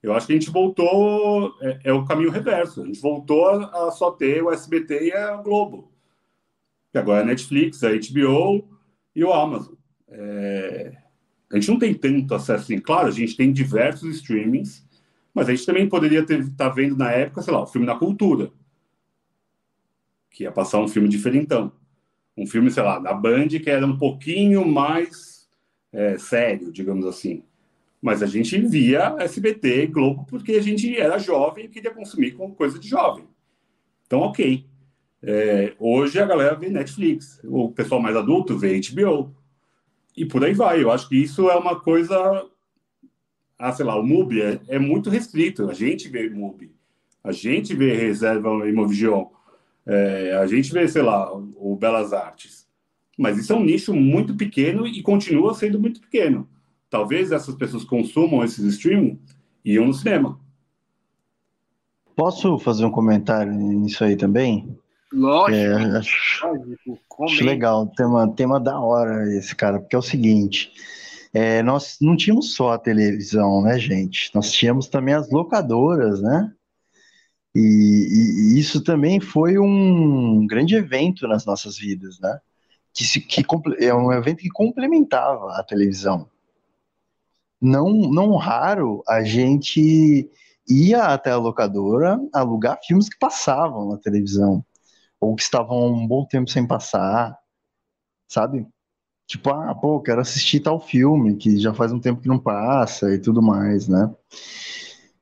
[0.02, 2.82] Eu acho que a gente voltou, é, é, o caminho reverso.
[2.82, 5.92] A gente voltou a, só ter o SBT e a Globo.
[6.92, 8.68] Que agora é a Netflix, a HBO
[9.16, 9.74] e o Amazon.
[10.08, 10.96] É,
[11.52, 12.78] a gente não tem tanto acesso assim.
[12.78, 14.84] Claro, a gente tem diversos streamings,
[15.32, 17.94] mas a gente também poderia estar tá vendo na época, sei lá, o filme na
[17.94, 18.50] cultura.
[20.30, 21.72] Que ia passar um filme diferentão.
[22.36, 25.48] Um filme, sei lá, da Band, que era um pouquinho mais
[25.92, 27.42] é, sério, digamos assim.
[28.02, 32.54] Mas a gente via SBT, Globo, porque a gente era jovem e queria consumir com
[32.54, 33.24] coisa de jovem.
[34.06, 34.66] Então, ok.
[35.22, 39.34] É, hoje a galera vê Netflix, o pessoal mais adulto vê HBO.
[40.16, 40.82] E por aí vai.
[40.82, 42.46] Eu acho que isso é uma coisa.
[43.58, 45.68] Ah, sei lá, o MUBI é, é muito restrito.
[45.68, 46.72] A gente vê MUBI,
[47.22, 49.26] a gente vê Reserva Imovision,
[49.86, 52.66] é, a gente vê, sei lá, o Belas Artes.
[53.18, 56.46] Mas isso é um nicho muito pequeno e continua sendo muito pequeno
[56.90, 59.18] talvez essas pessoas consumam esses streaming
[59.64, 60.38] e iam no cinema.
[62.14, 64.76] Posso fazer um comentário nisso aí também?
[65.16, 65.56] Lógico.
[65.56, 67.24] É, acho, lógico.
[67.24, 70.72] acho legal, tema, tema da hora esse cara, porque é o seguinte.
[71.32, 74.30] É, nós não tínhamos só a televisão, né, gente?
[74.34, 76.52] Nós tínhamos também as locadoras, né?
[77.54, 82.38] E, e, e isso também foi um grande evento nas nossas vidas, né?
[82.92, 83.44] Que, se, que
[83.80, 86.28] é um evento que complementava a televisão
[87.60, 90.30] não, não raro a gente
[90.68, 94.64] ia até a locadora alugar filmes que passavam na televisão,
[95.20, 97.36] ou que estavam um bom tempo sem passar,
[98.28, 98.66] sabe?
[99.26, 103.12] Tipo, ah, pô, quero assistir tal filme que já faz um tempo que não passa
[103.12, 104.14] e tudo mais, né?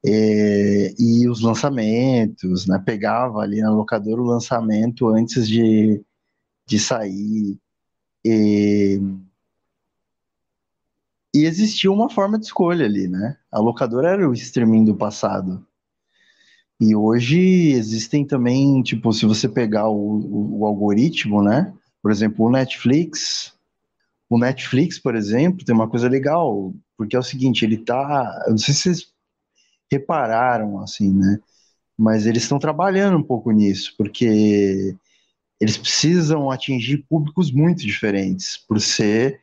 [0.07, 2.79] É, e os lançamentos, né?
[2.85, 6.05] Pegava ali na locadora o lançamento antes de,
[6.67, 7.59] de sair.
[8.25, 9.01] E,
[11.35, 13.39] e existia uma forma de escolha ali, né?
[13.51, 15.67] A locadora era o streaming do passado.
[16.81, 17.39] E hoje
[17.73, 21.73] existem também, tipo, se você pegar o, o, o algoritmo, né?
[22.03, 23.55] Por exemplo, o Netflix.
[24.29, 28.45] O Netflix, por exemplo, tem uma coisa legal, porque é o seguinte, ele tá.
[28.47, 29.13] Eu não sei se vocês
[29.91, 31.39] repararam, assim, né?
[31.99, 34.97] Mas eles estão trabalhando um pouco nisso, porque
[35.61, 39.41] eles precisam atingir públicos muito diferentes, por ser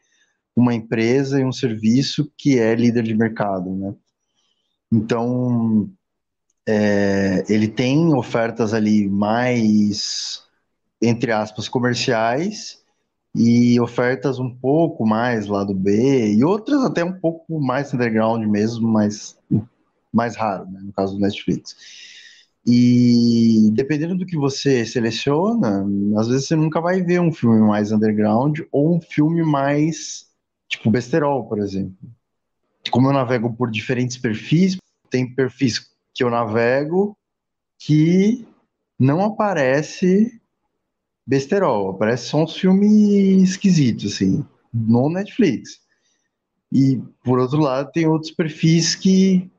[0.56, 3.96] uma empresa e um serviço que é líder de mercado, né?
[4.92, 5.90] Então,
[6.68, 10.44] é, ele tem ofertas ali mais,
[11.02, 12.82] entre aspas, comerciais
[13.36, 18.46] e ofertas um pouco mais lá do B e outras até um pouco mais underground
[18.46, 19.38] mesmo, mas
[20.12, 20.82] mais raro, né?
[20.84, 21.76] no caso do Netflix.
[22.66, 25.86] E dependendo do que você seleciona,
[26.20, 30.32] às vezes você nunca vai ver um filme mais underground ou um filme mais
[30.72, 31.98] Tipo besterol, por exemplo.
[32.90, 34.78] Como eu navego por diferentes perfis,
[35.10, 37.18] tem perfis que eu navego
[37.80, 38.46] que
[39.00, 40.40] não aparece
[41.26, 45.82] besterol, aparece só uns filmes esquisitos, assim, no Netflix.
[46.72, 49.50] E, por outro lado, tem outros perfis que,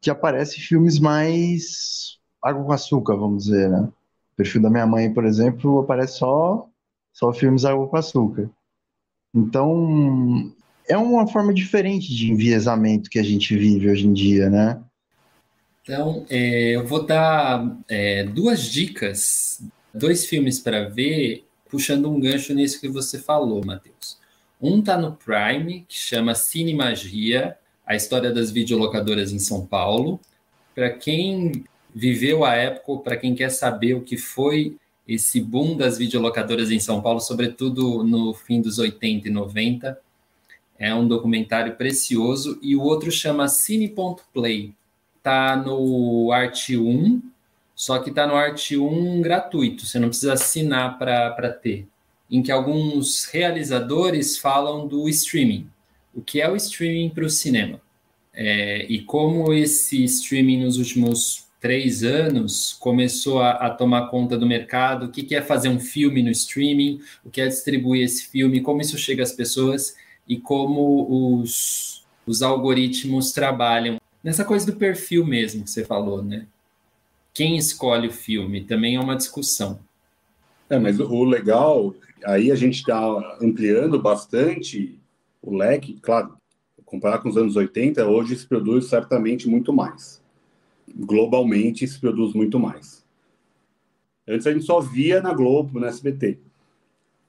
[0.00, 3.80] que aparecem filmes mais água com açúcar, vamos dizer, né?
[3.80, 6.68] O perfil da minha mãe, por exemplo, aparece só,
[7.12, 8.50] só filmes água com açúcar.
[9.34, 10.52] Então,
[10.88, 14.82] é uma forma diferente de enviesamento que a gente vive hoje em dia, né?
[15.82, 22.54] Então, é, eu vou dar é, duas dicas, dois filmes para ver, puxando um gancho
[22.54, 24.16] nisso que você falou, Matheus.
[24.60, 30.20] Um tá no Prime, que chama Cine Magia, a história das videolocadoras em São Paulo.
[30.72, 35.98] Para quem viveu a época, para quem quer saber o que foi esse boom das
[35.98, 39.98] videolocadoras em São Paulo, sobretudo no fim dos 80 e 90,
[40.78, 42.56] é um documentário precioso.
[42.62, 44.72] E o outro chama Cine.play.
[45.22, 47.22] Tá no Art 1,
[47.74, 51.86] só que tá no Art 1 gratuito, você não precisa assinar para ter
[52.32, 55.68] em que alguns realizadores falam do streaming.
[56.14, 57.78] O que é o streaming para o cinema?
[58.32, 64.46] É, e como esse streaming nos últimos três anos começou a, a, tomar conta do
[64.46, 68.26] mercado, o que, que é fazer um filme no streaming, o que é distribuir esse
[68.28, 69.94] filme, como isso chega às pessoas
[70.26, 74.00] e como os, os algoritmos trabalham.
[74.22, 76.46] Nessa coisa do perfil mesmo que você falou, né?
[77.34, 79.80] Quem escolhe o filme também é uma discussão.
[80.68, 84.98] É, mas o legal aí a gente está ampliando bastante
[85.40, 86.36] o leque, claro,
[86.84, 90.22] comparar com os anos 80, hoje se produz certamente muito mais.
[90.94, 93.04] Globalmente se produz muito mais.
[94.28, 96.38] Antes a gente só via na Globo, na SBT.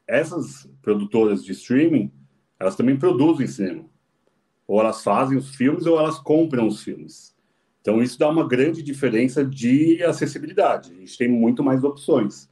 [0.05, 2.11] Essas produtoras de streaming,
[2.59, 3.85] elas também produzem cinema.
[4.67, 7.33] Ou elas fazem os filmes ou elas compram os filmes.
[7.81, 10.91] Então isso dá uma grande diferença de acessibilidade.
[10.91, 12.49] A gente tem muito mais opções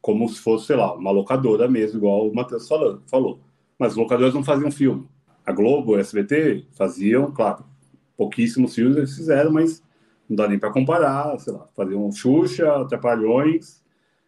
[0.00, 2.68] como se fosse, sei lá, uma locadora mesmo, igual o Matheus
[3.06, 3.40] falou.
[3.76, 5.08] Mas locadoras não faziam filme.
[5.44, 7.64] A Globo, o SBT faziam, claro,
[8.16, 9.82] pouquíssimos filmes eles fizeram, mas
[10.28, 13.82] não dá nem para comparar, sei lá, faziam Xuxa, Trapalhões,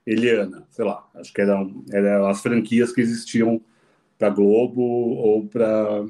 [0.06, 3.60] Eliana, sei lá, acho que eram, eram as franquias que existiam
[4.18, 6.06] para Globo ou para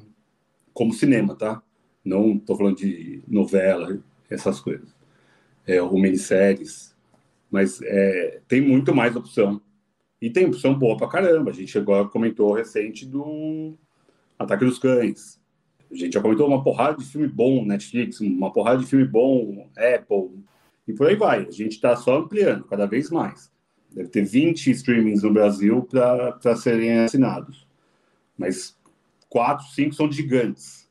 [0.79, 1.61] como cinema, tá?
[2.05, 3.99] Não estou falando de novela,
[4.31, 4.95] essas coisas.
[5.67, 6.95] É, ou minisséries,
[7.51, 9.61] mas é, tem muito mais opção.
[10.23, 11.51] E tem opção boa pra caramba.
[11.51, 13.77] A gente agora comentou recente do
[14.38, 15.41] Ataque dos Cães.
[15.91, 19.69] A gente já comentou uma porrada de filme bom Netflix, uma porrada de filme bom
[19.77, 20.45] Apple,
[20.87, 21.41] e por aí vai.
[21.41, 23.51] A gente está só ampliando cada vez mais.
[23.91, 27.67] Deve ter 20 streamings no Brasil para serem assinados.
[28.37, 28.78] Mas
[29.29, 30.88] quatro, cinco são gigantes.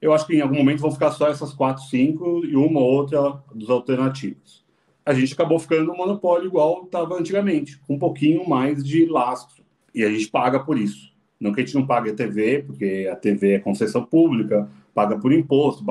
[0.00, 2.86] Eu acho que em algum momento vão ficar só essas quatro, cinco e uma ou
[2.86, 4.64] outra dos alternativos
[5.04, 9.62] a gente acabou ficando no monopólio igual estava antigamente, com um pouquinho mais de lastro.
[9.94, 11.12] E a gente paga por isso.
[11.38, 15.18] Não que a gente não pague a TV, porque a TV é concessão pública, paga
[15.18, 15.84] por imposto,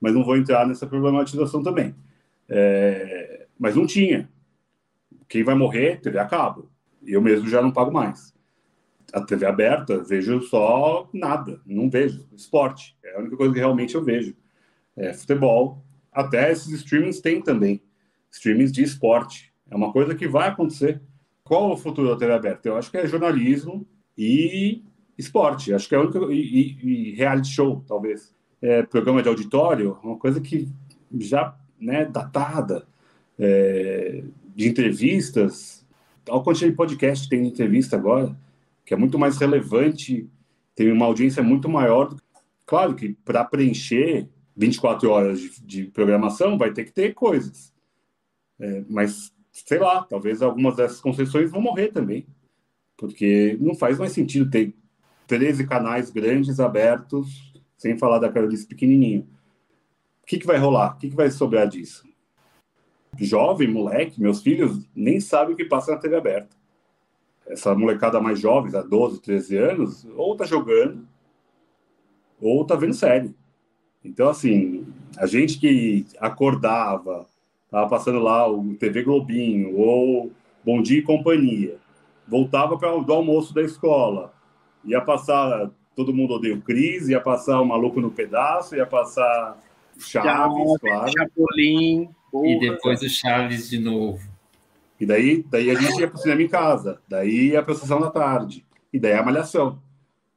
[0.00, 1.94] mas não vou entrar nessa problematização também.
[2.48, 3.46] É...
[3.58, 4.28] Mas não tinha.
[5.28, 6.70] Quem vai morrer, TV a cabo.
[7.04, 8.32] Eu mesmo já não pago mais.
[9.12, 12.26] A TV aberta, vejo só nada, não vejo.
[12.34, 14.34] Esporte, é a única coisa que realmente eu vejo.
[14.96, 15.84] É futebol.
[16.12, 17.82] Até esses streamings tem também
[18.30, 19.52] streamings de esporte.
[19.70, 21.00] É uma coisa que vai acontecer.
[21.44, 22.68] Qual o futuro da TV aberta?
[22.68, 24.82] Eu acho que é jornalismo e
[25.16, 25.72] esporte.
[25.72, 26.30] Acho que é o único.
[26.30, 28.34] E, e, e reality show, talvez.
[28.60, 30.68] É, programa de auditório, uma coisa que
[31.18, 32.86] já né, datada.
[33.38, 34.24] É,
[34.56, 35.86] de entrevistas.
[36.28, 38.34] Olha quantidade de podcast tem entrevista agora,
[38.86, 40.30] que é muito mais relevante,
[40.74, 42.14] tem uma audiência muito maior.
[42.64, 47.74] Claro que para preencher 24 horas de, de programação vai ter que ter coisas.
[48.60, 52.26] É, mas, sei lá, talvez algumas dessas concessões vão morrer também,
[52.96, 54.72] porque não faz mais sentido ter
[55.26, 59.28] 13 canais grandes abertos, sem falar daquela lista pequenininho.
[60.22, 60.94] O que, que vai rolar?
[60.94, 62.06] O que, que vai sobrar disso?
[63.18, 66.55] Jovem, moleque, meus filhos nem sabem o que passa na TV aberta.
[67.48, 71.06] Essa molecada mais jovem, há 12, 13 anos, ou tá jogando,
[72.40, 73.34] ou tá vendo série.
[74.04, 74.86] Então, assim,
[75.16, 77.26] a gente que acordava,
[77.70, 80.30] Tava passando lá o TV Globinho ou
[80.64, 81.76] Bom Dia e Companhia.
[82.26, 84.32] Voltava para do almoço da escola.
[84.84, 89.58] Ia passar Todo Mundo Odeia o Cris, ia passar o Maluco no Pedaço, ia passar
[89.98, 91.10] Chaves, claro.
[91.10, 92.08] Chapolin.
[92.44, 94.20] E depois o Chaves de novo.
[94.98, 96.98] E daí, daí a gente ia para o cinema em casa.
[97.08, 98.64] Daí a sessão da tarde.
[98.92, 99.78] E daí a Malhação.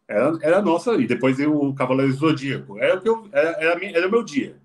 [0.08, 0.96] Era, era a nossa.
[0.96, 2.78] E depois o Cavaleiro Zodíaco.
[2.78, 4.56] Era o, que eu, era, era, era o meu dia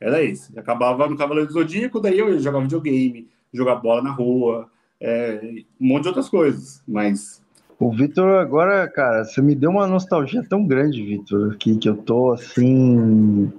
[0.00, 0.58] Era esse.
[0.58, 4.68] Acabava no Cavaleiro do Zodíaco, daí eu jogar videogame, jogar bola na rua,
[5.00, 5.40] é,
[5.80, 6.82] um monte de outras coisas.
[6.86, 7.42] Mas.
[7.78, 11.96] O Vitor, agora, cara, você me deu uma nostalgia tão grande, Vitor, que, que eu
[11.96, 13.52] tô assim.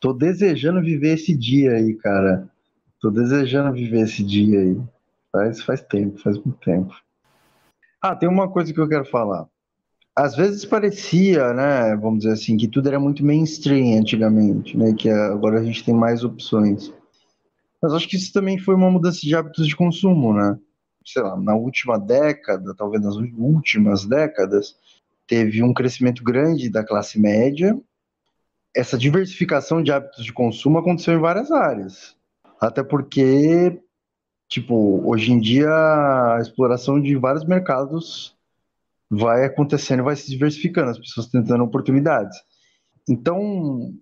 [0.00, 2.46] Tô desejando viver esse dia aí, cara.
[3.00, 4.78] Tô desejando viver esse dia aí.
[5.34, 6.94] Faz, faz tempo, faz muito tempo.
[8.00, 9.48] Ah, tem uma coisa que eu quero falar.
[10.16, 15.10] Às vezes parecia, né, vamos dizer assim, que tudo era muito mainstream antigamente, né, que
[15.10, 16.94] agora a gente tem mais opções.
[17.82, 20.56] Mas acho que isso também foi uma mudança de hábitos de consumo, né?
[21.04, 24.76] Sei lá, na última década, talvez nas últimas décadas,
[25.26, 27.76] teve um crescimento grande da classe média.
[28.74, 32.16] Essa diversificação de hábitos de consumo aconteceu em várias áreas.
[32.60, 33.82] Até porque
[34.54, 38.36] Tipo, hoje em dia a exploração de vários mercados
[39.10, 42.38] vai acontecendo, vai se diversificando, as pessoas tentando oportunidades.
[43.08, 43.92] Então,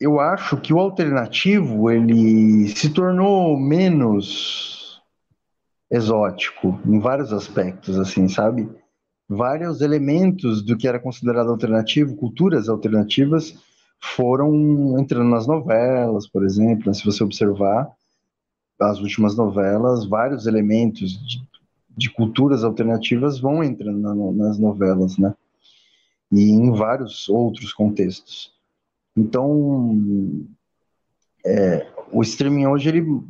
[0.00, 5.02] eu acho que o alternativo ele se tornou menos
[5.90, 8.70] exótico em vários aspectos, assim, sabe?
[9.28, 13.52] Vários elementos do que era considerado alternativo, culturas alternativas,
[14.00, 16.94] foram entrando nas novelas, por exemplo, né?
[16.94, 17.90] se você observar,
[18.90, 21.42] as últimas novelas, vários elementos de,
[21.96, 25.34] de culturas alternativas vão entrando na, nas novelas, né?
[26.30, 28.52] E em vários outros contextos.
[29.16, 30.46] Então,
[31.44, 33.22] é, o streaming hoje, ele,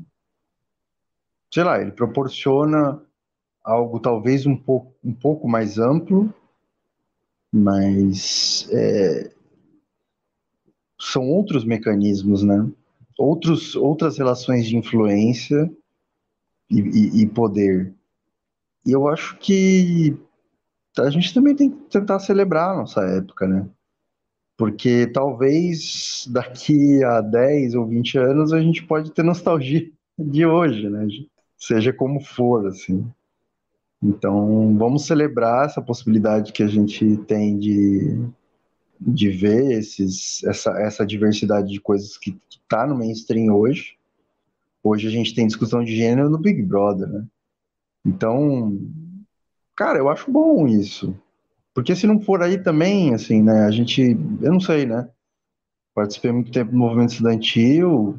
[1.52, 3.00] sei lá, ele proporciona
[3.64, 6.32] algo talvez um pouco, um pouco mais amplo,
[7.52, 9.32] mas é,
[10.98, 12.70] são outros mecanismos, né?
[13.22, 15.70] Outros, outras relações de influência
[16.68, 17.94] e, e, e poder.
[18.84, 20.16] E eu acho que
[20.98, 23.68] a gente também tem que tentar celebrar a nossa época, né?
[24.58, 30.90] Porque talvez daqui a 10 ou 20 anos a gente pode ter nostalgia de hoje,
[30.90, 31.06] né?
[31.56, 33.08] Seja como for, assim.
[34.02, 38.18] Então, vamos celebrar essa possibilidade que a gente tem de
[39.06, 43.96] de ver esses, essa, essa diversidade de coisas que está no mainstream hoje.
[44.82, 47.24] Hoje a gente tem discussão de gênero no Big Brother, né?
[48.04, 48.78] Então,
[49.76, 51.14] cara, eu acho bom isso.
[51.74, 55.08] Porque se não for aí também, assim, né, a gente, eu não sei, né?
[55.94, 58.18] Participei muito tempo do movimento estudantil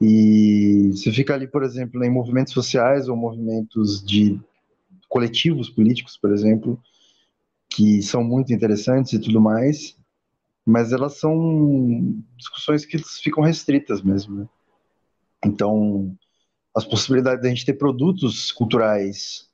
[0.00, 4.38] e você fica ali, por exemplo, em movimentos sociais ou movimentos de
[5.08, 6.80] coletivos políticos, por exemplo,
[7.68, 9.96] que são muito interessantes e tudo mais,
[10.64, 14.40] mas elas são discussões que ficam restritas mesmo.
[14.40, 14.48] Né?
[15.44, 16.16] Então,
[16.74, 19.48] as possibilidades de a gente ter produtos culturais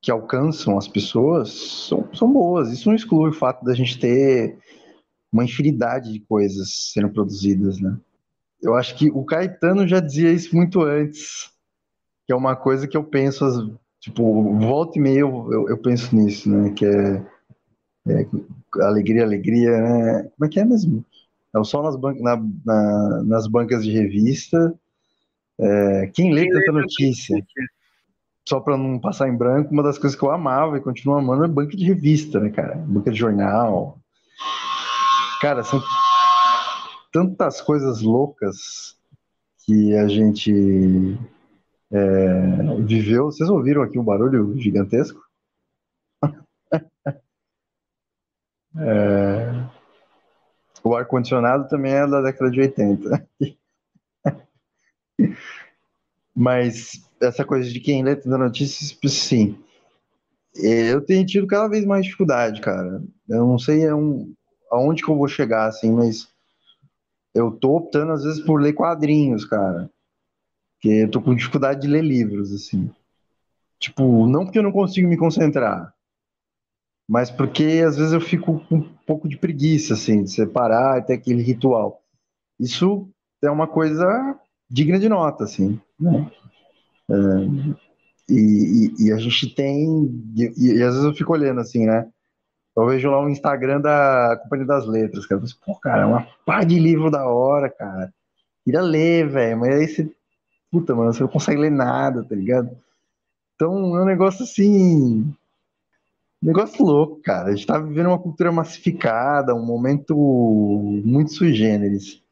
[0.00, 1.50] que alcançam as pessoas
[1.88, 2.70] são, são boas.
[2.70, 4.58] Isso não exclui o fato da gente ter
[5.32, 7.98] uma infinidade de coisas sendo produzidas, né?
[8.60, 11.50] Eu acho que o Caetano já dizia isso muito antes,
[12.26, 16.14] que é uma coisa que eu penso, tipo, volta e meia eu, eu, eu penso
[16.14, 16.70] nisso, né?
[16.70, 17.26] Que é
[18.08, 18.26] é,
[18.82, 20.30] alegria, alegria, né?
[20.36, 21.04] Como é que é mesmo?
[21.54, 24.74] É o sol nas, ban na, na, nas bancas de revista.
[25.58, 27.36] É, quem lê tanta notícia?
[28.48, 31.44] Só para não passar em branco, uma das coisas que eu amava e continuo amando
[31.44, 32.76] é banca de revista, né, cara?
[32.76, 33.98] Banca de jornal.
[35.40, 35.82] Cara, são
[37.12, 38.96] tantas coisas loucas
[39.64, 41.18] que a gente
[41.92, 43.26] é, viveu.
[43.26, 45.20] Vocês ouviram aqui um barulho gigantesco?
[48.78, 49.68] É...
[50.82, 53.28] O ar-condicionado também é da década de 80.
[56.34, 59.58] Mas essa coisa de quem lê da notícias, sim.
[60.54, 63.02] Eu tenho tido cada vez mais dificuldade, cara.
[63.28, 63.90] Eu não sei é
[64.70, 66.28] aonde que eu vou chegar, assim, mas
[67.34, 69.90] eu tô optando às vezes por ler quadrinhos, cara.
[70.74, 72.90] Porque eu tô com dificuldade de ler livros, assim.
[73.78, 75.92] Tipo, não porque eu não consigo me concentrar,
[77.08, 81.14] mas porque às vezes eu fico com um pouco de preguiça, assim, de separar ter
[81.14, 82.02] aquele ritual.
[82.60, 83.08] Isso
[83.42, 84.38] é uma coisa
[84.68, 86.30] digna de nota, assim, né?
[87.10, 87.14] É,
[88.28, 92.06] e, e, a gente tem, e, e, às vezes eu fico olhando assim, né?
[92.76, 95.38] Eu vejo lá o Instagram da Companhia das Letras, cara.
[95.38, 98.12] Eu penso, Pô, cara, é uma pá de livro da hora, cara.
[98.64, 99.58] Queria ler, velho.
[99.58, 100.12] Mas aí você,
[100.70, 102.70] puta, mano, você não consegue ler nada, tá ligado?
[103.54, 105.34] Então é um negócio assim
[106.40, 107.48] Negócio louco, cara.
[107.48, 110.14] A gente tá vivendo uma cultura massificada, um momento
[111.04, 112.22] muito sui generis.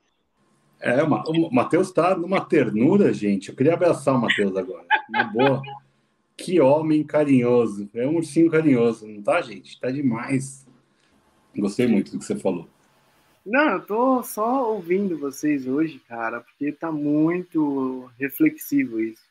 [0.80, 3.48] É, o Matheus tá numa ternura, gente.
[3.48, 4.86] Eu queria abraçar o Matheus agora.
[5.10, 5.60] Na boa.
[6.36, 7.88] Que homem carinhoso.
[7.94, 9.80] É um ursinho carinhoso, não tá, gente?
[9.80, 10.66] Tá demais.
[11.56, 12.68] Gostei muito do que você falou.
[13.44, 19.22] Não, eu tô só ouvindo vocês hoje, cara, porque tá muito reflexivo isso.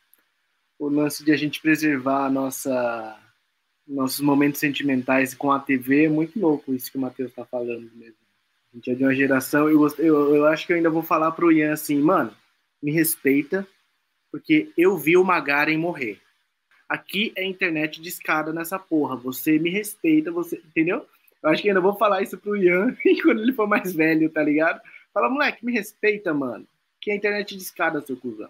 [0.79, 3.17] O lance de a gente preservar a nossa
[3.87, 7.89] nossos momentos sentimentais com a TV é muito louco isso que o Matheus tá falando
[7.93, 8.17] mesmo.
[8.73, 11.31] A gente é de uma geração, eu, eu, eu acho que eu ainda vou falar
[11.31, 12.35] pro Ian assim, mano,
[12.81, 13.67] me respeita,
[14.31, 16.19] porque eu vi o Magaren morrer.
[16.87, 19.15] Aqui é internet de escada nessa porra.
[19.15, 20.57] Você me respeita, você.
[20.57, 21.05] Entendeu?
[21.41, 24.43] Eu acho que ainda vou falar isso pro Ian quando ele for mais velho, tá
[24.43, 24.81] ligado?
[25.13, 26.67] Fala, moleque, me respeita, mano.
[27.01, 28.49] Que é internet de escada, seu cuzão.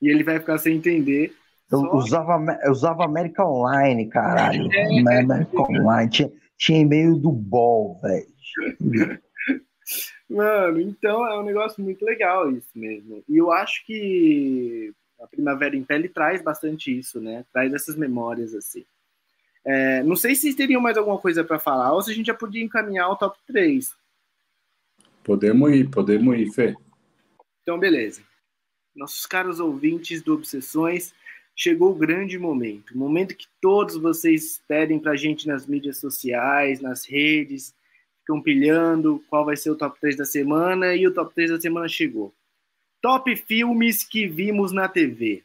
[0.00, 1.34] E ele vai ficar sem entender.
[1.72, 1.96] Eu só...
[1.96, 4.70] usava, eu usava América Online, caralho.
[4.72, 6.10] É, América Online.
[6.10, 9.20] Tinha, tinha e-mail do Ball, velho.
[10.28, 13.24] Mano, então é um negócio muito legal isso mesmo.
[13.28, 17.44] E eu acho que a Primavera em Pele traz bastante isso, né?
[17.52, 18.84] Traz essas memórias assim.
[19.64, 22.34] É, não sei se teriam mais alguma coisa para falar ou se a gente já
[22.34, 23.94] podia encaminhar o top 3.
[25.22, 26.74] Podemos ir, podemos ir, Fê.
[27.62, 28.22] Então, beleza.
[28.94, 31.14] Nossos caros ouvintes do Obsessões,
[31.54, 32.92] chegou o grande momento.
[32.94, 37.74] O momento que todos vocês pedem para a gente nas mídias sociais, nas redes,
[38.20, 41.60] ficam pilhando qual vai ser o top 3 da semana e o top 3 da
[41.60, 42.32] semana chegou.
[43.00, 45.42] Top filmes que vimos na TV.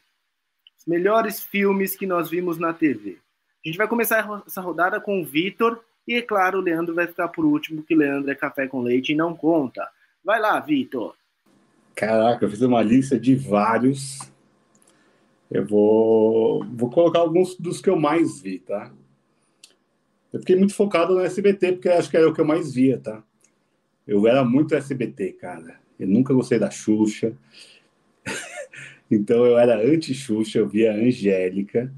[0.78, 3.18] Os melhores filmes que nós vimos na TV.
[3.66, 5.84] A gente vai começar essa rodada com o Vitor.
[6.08, 9.12] E, é claro, o Leandro vai ficar por último, que Leandro é café com leite
[9.12, 9.90] e não conta.
[10.24, 11.16] Vai lá, Vitor.
[11.96, 14.20] Caraca, eu fiz uma lista de vários.
[15.50, 18.92] Eu vou, vou colocar alguns dos que eu mais vi, tá?
[20.32, 22.98] Eu fiquei muito focado no SBT, porque acho que era o que eu mais via,
[22.98, 23.24] tá?
[24.06, 25.80] Eu era muito SBT, cara.
[26.00, 27.34] Eu nunca gostei da Xuxa.
[29.10, 31.92] então eu era anti-Xuxa, eu via a Angélica.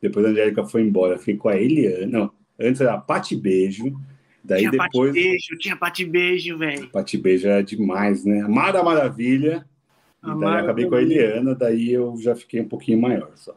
[0.00, 2.06] Depois a Angélica foi embora, fiquei com a Eliana.
[2.06, 3.98] Não, antes era a Pati Beijo.
[4.44, 5.10] Daí tinha depois.
[5.10, 6.90] Pati Beijo, tinha Pati Beijo, velho.
[6.90, 8.42] Pati Beijo era demais, né?
[8.46, 9.66] Mara Maravilha.
[10.22, 13.56] E daí acabei com a Eliana, daí eu já fiquei um pouquinho maior só.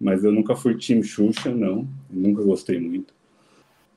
[0.00, 1.88] Mas eu nunca fui time Xuxa, não.
[2.10, 3.14] Nunca gostei muito.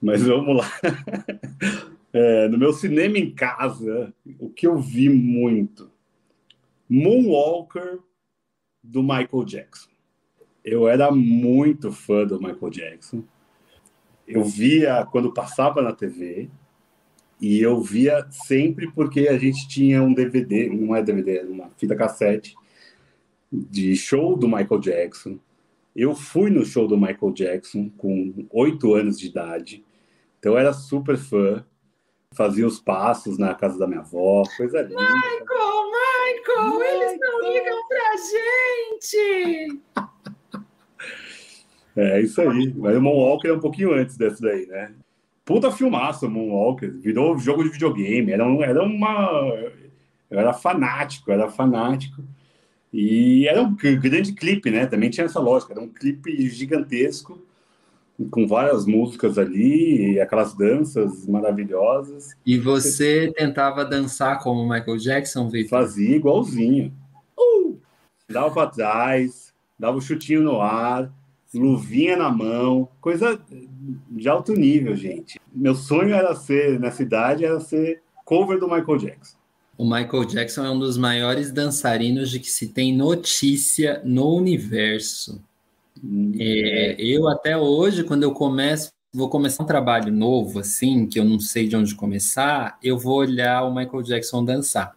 [0.01, 0.69] Mas vamos lá.
[2.13, 5.91] É, no meu cinema em casa, o que eu vi muito?
[6.89, 7.99] Moonwalker
[8.81, 9.89] do Michael Jackson.
[10.63, 13.23] Eu era muito fã do Michael Jackson.
[14.25, 16.49] Eu via quando passava na TV
[17.41, 21.69] e eu via sempre porque a gente tinha um DVD, não é DVD, é uma
[21.77, 22.55] fita cassete
[23.51, 25.37] de show do Michael Jackson.
[25.95, 29.83] Eu fui no show do Michael Jackson com oito anos de idade,
[30.39, 31.63] então eu era super fã
[32.33, 35.01] fazia os passos na casa da minha avó, coisa linda.
[35.01, 37.01] Michael, Michael, Michael.
[37.01, 38.13] eles não ligam pra
[39.11, 39.81] gente!
[41.99, 42.71] É isso aí.
[42.77, 44.93] Mas o Moonwalker é um pouquinho antes desse daí, né?
[45.47, 46.93] Puta filmaço, Moonwalker.
[46.99, 48.33] Virou jogo de videogame.
[48.33, 49.29] Era, um, era uma.
[50.29, 52.21] Eu era fanático, era fanático.
[52.91, 54.85] E era um grande clipe, né?
[54.85, 55.71] Também tinha essa lógica.
[55.71, 57.41] Era um clipe gigantesco
[58.29, 62.35] com várias músicas ali, aquelas danças maravilhosas.
[62.45, 65.79] E você tentava dançar como Michael Jackson, Victor?
[65.79, 66.91] Fazia igualzinho.
[67.39, 67.77] Uh!
[68.29, 71.09] Dava para trás, dava o um chutinho no ar,
[71.53, 73.39] luvinha na mão, coisa
[74.09, 75.39] de alto nível, gente.
[75.53, 79.37] Meu sonho era ser, nessa idade, era ser cover do Michael Jackson.
[79.77, 85.41] O Michael Jackson é um dos maiores dançarinos de que se tem notícia no universo.
[86.39, 91.25] É, eu até hoje, quando eu começo, vou começar um trabalho novo, assim, que eu
[91.25, 94.95] não sei de onde começar, eu vou olhar o Michael Jackson dançar.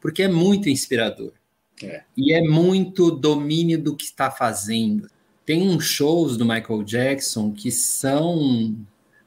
[0.00, 1.32] Porque é muito inspirador.
[1.82, 2.02] É.
[2.16, 5.08] E é muito domínio do que está fazendo.
[5.44, 8.76] Tem uns shows do Michael Jackson que são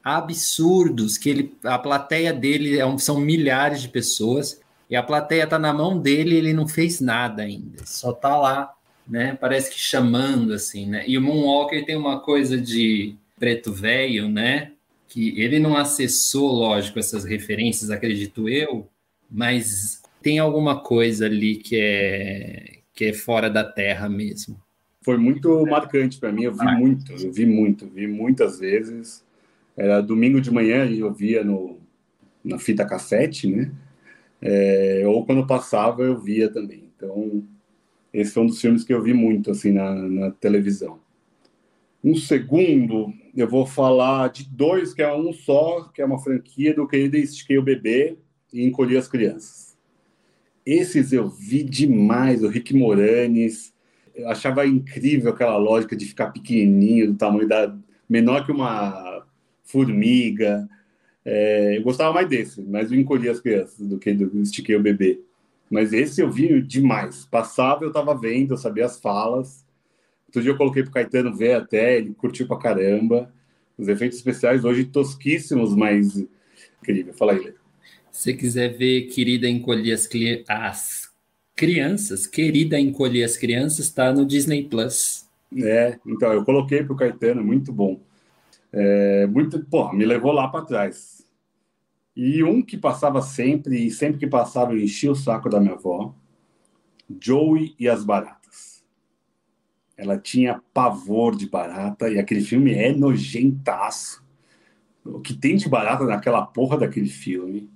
[0.03, 4.59] absurdos, que ele, a plateia dele é são milhares de pessoas,
[4.89, 7.85] e a plateia está na mão dele e ele não fez nada ainda.
[7.85, 9.37] Só está lá né?
[9.39, 11.03] Parece que chamando assim, né?
[11.07, 14.73] E o Moonwalker tem uma coisa de preto velho, né?
[15.07, 18.89] Que ele não acessou, lógico, essas referências, acredito eu,
[19.29, 24.59] mas tem alguma coisa ali que é que é fora da terra mesmo.
[25.07, 29.23] Foi muito marcante para mim, eu vi muito, eu vi muito, vi muitas vezes.
[29.77, 31.77] Era domingo de manhã eu via no
[32.43, 33.71] na fita cassete, né?
[34.41, 36.91] É, ou quando passava eu via também.
[36.93, 37.41] Então
[38.13, 40.99] esse foi um dos filmes que eu vi muito assim na, na televisão.
[42.03, 46.73] Um segundo, eu vou falar de dois, que é um só, que é uma franquia
[46.73, 48.17] do Querido Estiquei o Bebê
[48.51, 49.77] e Encolhi as Crianças.
[50.65, 53.76] Esses eu vi demais, o Rick Moranis.
[54.17, 57.73] Eu achava incrível aquela lógica de ficar pequenininho, do tamanho da
[58.09, 59.23] menor que uma
[59.63, 60.67] formiga.
[61.23, 64.81] É, eu gostava mais desse, mais do Encolhi as Crianças do que do Estiquei o
[64.81, 65.19] Bebê.
[65.69, 67.25] Mas esse eu vi demais.
[67.25, 69.65] Passava, eu tava vendo, eu sabia as falas.
[70.27, 73.31] Outro dia eu coloquei pro Caetano ver até, ele curtiu pra caramba.
[73.77, 76.25] Os efeitos especiais hoje tosquíssimos, mas
[76.81, 77.13] incrível.
[77.13, 77.53] Fala aí, Lê.
[78.11, 80.09] Se quiser ver Querida Encolher as,
[80.47, 81.06] as
[81.57, 85.27] Crianças, Querida Encolher as Crianças, está no Disney Plus.
[85.57, 87.99] É, então, eu coloquei pro Caetano, muito bom.
[88.71, 91.25] É, muito, pô, me levou lá para trás.
[92.15, 95.73] E um que passava sempre, e sempre que passava eu enchia o saco da minha
[95.73, 96.13] avó,
[97.19, 98.83] Joey e as Baratas.
[99.97, 104.23] Ela tinha pavor de barata, e aquele filme é nojentaço.
[105.03, 107.67] O que tem de barata naquela porra daquele filme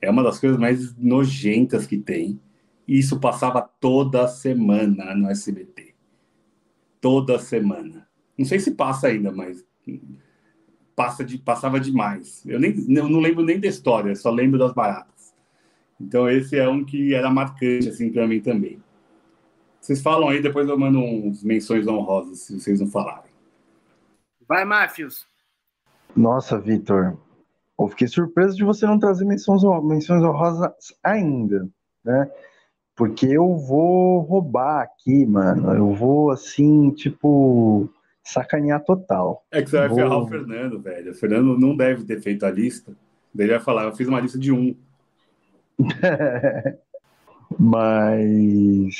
[0.00, 2.38] é uma das coisas mais nojentas que tem.
[2.88, 5.94] E isso passava toda semana no SBT.
[7.02, 8.08] Toda semana.
[8.36, 9.62] Não sei se passa ainda, mas
[10.96, 12.42] passa de, passava demais.
[12.46, 15.34] Eu, nem, eu não lembro nem da história, só lembro das baratas.
[16.00, 18.82] Então esse é um que era marcante assim para mim também.
[19.80, 23.30] Vocês falam aí, depois eu mando uns menções honrosas, se vocês não falarem.
[24.46, 25.26] Vai, Máfios.
[26.16, 27.18] Nossa, Vitor,
[27.78, 30.72] eu fiquei surpreso de você não trazer menções, menções honrosas
[31.02, 31.68] ainda,
[32.04, 32.30] né?
[32.98, 35.72] Porque eu vou roubar aqui, mano.
[35.72, 37.88] Eu vou, assim, tipo,
[38.24, 39.46] sacanear total.
[39.52, 39.98] É que você vai vou...
[39.98, 41.12] ferrar o Fernando, velho.
[41.12, 42.92] O Fernando não deve ter feito a lista.
[43.38, 44.74] Ele vai falar, eu fiz uma lista de um.
[47.56, 48.90] Mas.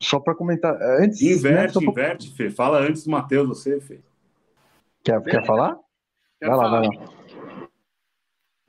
[0.00, 0.80] Só para comentar.
[0.80, 2.36] Antes, inverte, né, inverte, pra...
[2.36, 2.50] Fê.
[2.50, 3.98] Fala antes do Matheus, você, Fê.
[5.02, 5.76] Quer, quer falar?
[6.38, 7.04] Quero vai lá, vai lá.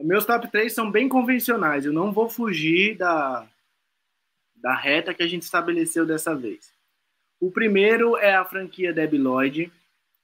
[0.04, 1.86] Meus top 3 são bem convencionais.
[1.86, 3.48] Eu não vou fugir da,
[4.54, 6.74] da reta que a gente estabeleceu dessa vez.
[7.40, 9.72] O primeiro é a franquia Debbie Lloyd,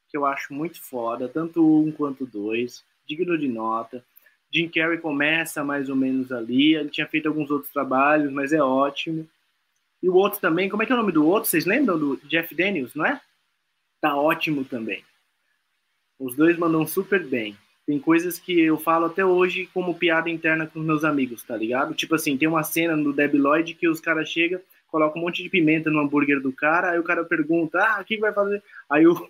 [0.10, 4.04] que eu acho muito foda, tanto um quanto dois, digno de nota.
[4.54, 8.62] Jim Carrey começa mais ou menos ali, ele tinha feito alguns outros trabalhos, mas é
[8.62, 9.26] ótimo.
[10.04, 11.50] E o outro também, como é que é o nome do outro?
[11.50, 13.22] Vocês lembram do Jeff Daniels, não é?
[14.02, 15.06] Tá ótimo também.
[16.20, 17.56] Os dois mandam super bem.
[17.90, 21.96] Tem coisas que eu falo até hoje como piada interna com meus amigos, tá ligado?
[21.96, 25.42] Tipo assim, tem uma cena no Debbie Lloyd que os caras chegam, colocam um monte
[25.42, 28.62] de pimenta no hambúrguer do cara, aí o cara pergunta, ah, o que vai fazer?
[28.88, 29.28] Aí o,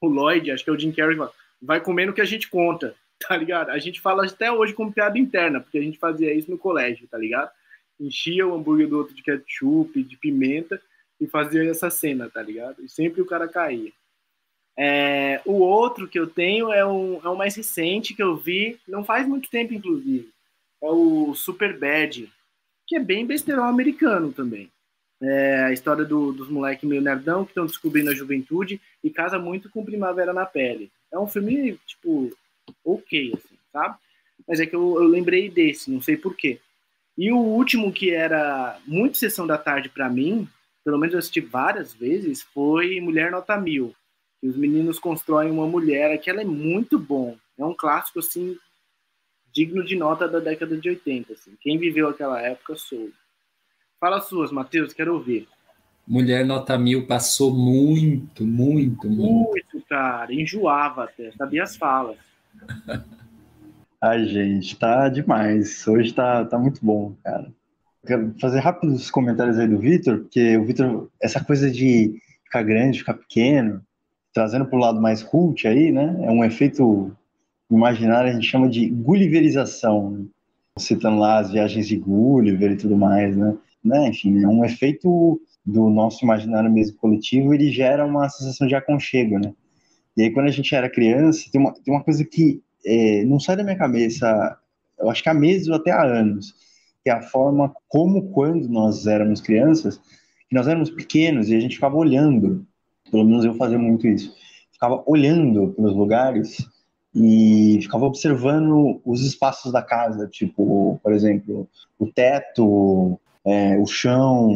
[0.00, 1.30] o Lloyd, acho que é o Jim Carrey, fala,
[1.62, 2.92] vai comendo o que a gente conta,
[3.22, 3.70] tá ligado?
[3.70, 7.06] A gente fala até hoje como piada interna, porque a gente fazia isso no colégio,
[7.06, 7.52] tá ligado?
[8.00, 10.82] Enchia o hambúrguer do outro de ketchup, de pimenta,
[11.20, 12.82] e fazia essa cena, tá ligado?
[12.82, 13.92] E sempre o cara caía.
[14.76, 18.78] É, o outro que eu tenho é um, é um mais recente que eu vi,
[18.88, 20.30] não faz muito tempo, inclusive.
[20.82, 22.30] É o Super Bad,
[22.86, 24.70] que é bem besterol americano também.
[25.20, 29.38] É a história do, dos moleques meio nerdão que estão descobrindo a juventude e casa
[29.38, 30.90] muito com Primavera na Pele.
[31.12, 32.32] É um filme, tipo,
[32.84, 33.96] ok, assim, sabe?
[34.48, 36.58] Mas é que eu, eu lembrei desse, não sei porquê.
[37.16, 40.48] E o último que era muito sessão da tarde para mim,
[40.84, 43.94] pelo menos eu assisti várias vezes, foi Mulher Nota Mil
[44.42, 47.36] que os meninos constroem uma mulher, que ela é muito bom.
[47.56, 48.56] É um clássico, assim,
[49.52, 51.32] digno de nota da década de 80.
[51.32, 51.52] Assim.
[51.60, 53.14] Quem viveu aquela época soube.
[54.00, 55.46] Fala suas, Matheus, quero ouvir.
[56.04, 59.50] Mulher Nota Mil passou muito, muito, muito.
[59.50, 60.34] Muito, cara.
[60.34, 62.16] Enjoava até, sabia as falas.
[64.02, 65.86] Ai, gente, tá demais.
[65.86, 67.48] Hoje tá, tá muito bom, cara.
[68.04, 72.98] Quero fazer rápidos comentários aí do Vitor, porque o Vitor, essa coisa de ficar grande,
[72.98, 73.80] ficar pequeno,
[74.32, 76.18] trazendo para o lado mais cult aí, né?
[76.22, 77.14] É um efeito
[77.70, 80.24] imaginário, a gente chama de gulliverização, né?
[80.78, 83.56] citando lá as viagens de Gulliver e tudo mais, né?
[83.84, 84.08] né?
[84.08, 89.38] Enfim, é um efeito do nosso imaginário mesmo coletivo, ele gera uma sensação de aconchego,
[89.38, 89.52] né?
[90.16, 93.40] E aí, quando a gente era criança, tem uma, tem uma coisa que é, não
[93.40, 94.58] sai da minha cabeça,
[94.98, 96.54] eu acho que há meses ou até há anos,
[97.02, 100.00] que é a forma como, quando nós éramos crianças,
[100.50, 102.66] nós éramos pequenos e a gente ficava olhando
[103.12, 104.34] pelo menos eu fazia muito isso.
[104.72, 106.66] Ficava olhando pelos lugares
[107.14, 114.48] e ficava observando os espaços da casa, tipo, por exemplo, o teto, é, o chão,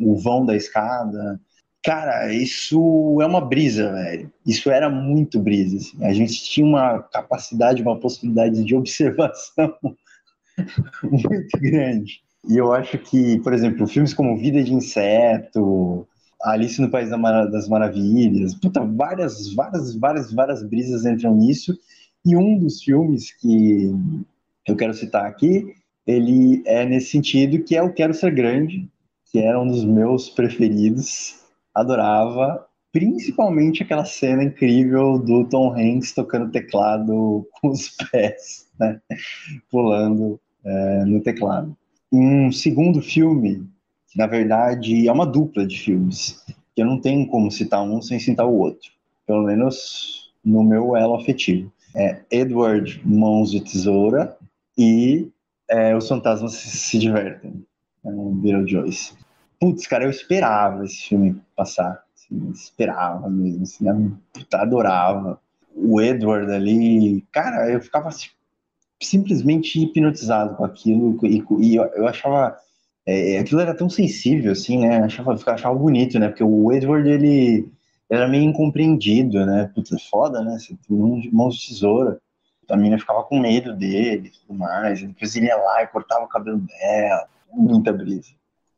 [0.00, 1.40] o vão da escada.
[1.82, 4.32] Cara, isso é uma brisa, velho.
[4.46, 5.76] Isso era muito brisa.
[5.76, 6.04] Assim.
[6.04, 9.74] A gente tinha uma capacidade, uma possibilidade de observação
[11.02, 12.20] muito grande.
[12.48, 16.06] E eu acho que, por exemplo, filmes como Vida de Inseto,
[16.42, 21.76] Alice no País das Maravilhas, puta, várias, várias, várias, várias brisas entram nisso.
[22.24, 23.90] E um dos filmes que
[24.66, 25.74] eu quero citar aqui,
[26.06, 28.88] ele é nesse sentido que é o Quero Ser Grande,
[29.30, 31.36] que era um dos meus preferidos,
[31.74, 39.00] adorava, principalmente aquela cena incrível do Tom Hanks tocando teclado com os pés, né?
[39.70, 41.76] Pulando é, no teclado.
[42.12, 43.68] Um segundo filme,
[44.16, 46.42] na verdade é uma dupla de filmes,
[46.74, 48.90] que eu não tenho como citar um sem citar o outro,
[49.26, 51.70] pelo menos no meu elo afetivo.
[51.94, 54.36] É Edward Mãos de Tesoura
[54.76, 55.30] e
[55.68, 57.64] é, Os Fantasmas se, Divertem,
[58.04, 59.14] é, Beetlejuice.
[59.58, 62.04] Putz, cara, eu esperava esse filme passar.
[62.14, 65.40] Assim, esperava mesmo, assim, eu adorava.
[65.74, 68.28] O Edward ali, cara, eu ficava assim,
[69.00, 72.56] simplesmente hipnotizado com aquilo e, e eu, eu, achava
[73.06, 74.98] é, aquilo era tão sensível assim, né?
[74.98, 76.28] Achava, achava bonito, né?
[76.28, 77.68] Porque o Edward ele
[78.10, 79.70] era meio incompreendido, né?
[79.74, 80.58] Puta, foda, né?
[80.58, 82.20] Você tem mãos de tesoura.
[82.68, 85.00] A menina ficava com medo dele e tudo mais.
[85.00, 87.28] Depois ele ia lá e cortava o cabelo dela.
[87.52, 88.30] Muita brisa.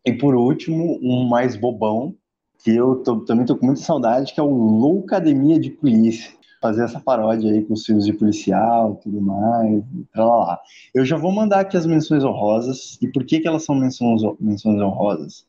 [0.05, 2.15] E por último, um mais bobão,
[2.59, 6.38] que eu tô, também tô com muita saudade, que é o Loucademia de Polícia.
[6.61, 10.61] Fazer essa paródia aí com os filmes de policial e tudo mais, e lá.
[10.93, 12.99] Eu já vou mandar aqui as menções honrosas.
[13.01, 15.47] E por que, que elas são menções, menções honrosas?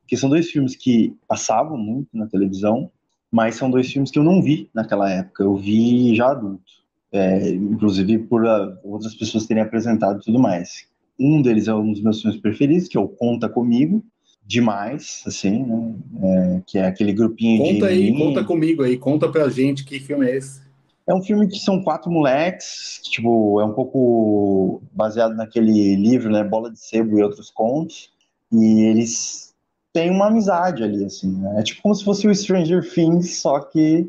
[0.00, 2.90] Porque são dois filmes que passavam muito na televisão,
[3.30, 5.42] mas são dois filmes que eu não vi naquela época.
[5.42, 6.76] Eu vi já adulto.
[7.12, 10.86] É, inclusive por uh, outras pessoas terem apresentado e tudo mais.
[11.18, 14.04] Um deles é um dos meus filmes preferidos, que é o Conta Comigo,
[14.46, 15.94] demais, assim, né?
[16.22, 17.80] É, que é aquele grupinho conta de...
[17.80, 20.60] Conta aí, conta comigo aí, conta pra gente que filme é esse.
[21.06, 26.30] É um filme que são quatro moleques, que, tipo, é um pouco baseado naquele livro,
[26.30, 28.10] né, Bola de Sebo e Outros Contos,
[28.52, 29.54] e eles
[29.92, 31.60] têm uma amizade ali, assim, né?
[31.60, 34.08] É tipo como se fosse o Stranger Things, só que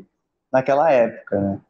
[0.52, 1.60] naquela época, né?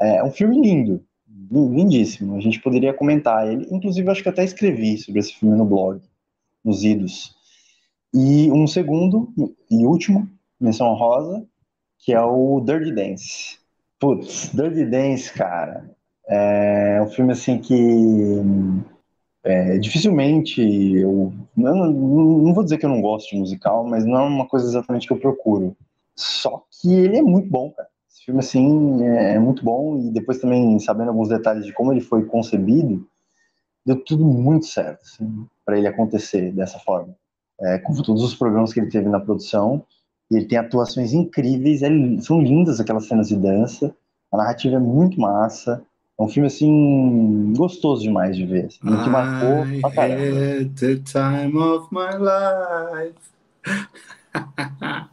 [0.00, 1.02] É um filme lindo,
[1.50, 2.36] lindíssimo.
[2.36, 3.68] A gente poderia comentar ele.
[3.70, 6.00] Inclusive, acho que até escrevi sobre esse filme no blog,
[6.64, 7.36] nos idos.
[8.14, 9.32] E um segundo
[9.70, 10.28] e último,
[10.60, 11.46] menção rosa,
[11.98, 13.58] que é o Dirty Dance.
[13.98, 15.90] Putz, Dirty Dance, cara,
[16.28, 17.74] é um filme assim que
[19.44, 24.16] é, dificilmente eu não, não vou dizer que eu não gosto de musical, mas não
[24.16, 25.76] é uma coisa exatamente que eu procuro.
[26.14, 27.88] Só que ele é muito bom, cara.
[28.10, 31.92] Esse filme, assim, é, é muito bom e depois também, sabendo alguns detalhes de como
[31.92, 33.06] ele foi concebido,
[33.84, 37.16] deu tudo muito certo assim, para ele acontecer dessa forma.
[37.62, 39.84] É, com todos os programas que ele teve na produção,
[40.30, 41.90] e ele tem atuações incríveis, é,
[42.20, 43.94] são lindas aquelas cenas de dança,
[44.32, 45.82] a narrativa é muito massa,
[46.18, 50.70] é um filme, assim, gostoso demais de ver, assim, que marcou pra caramba.
[50.76, 53.14] the time of my life.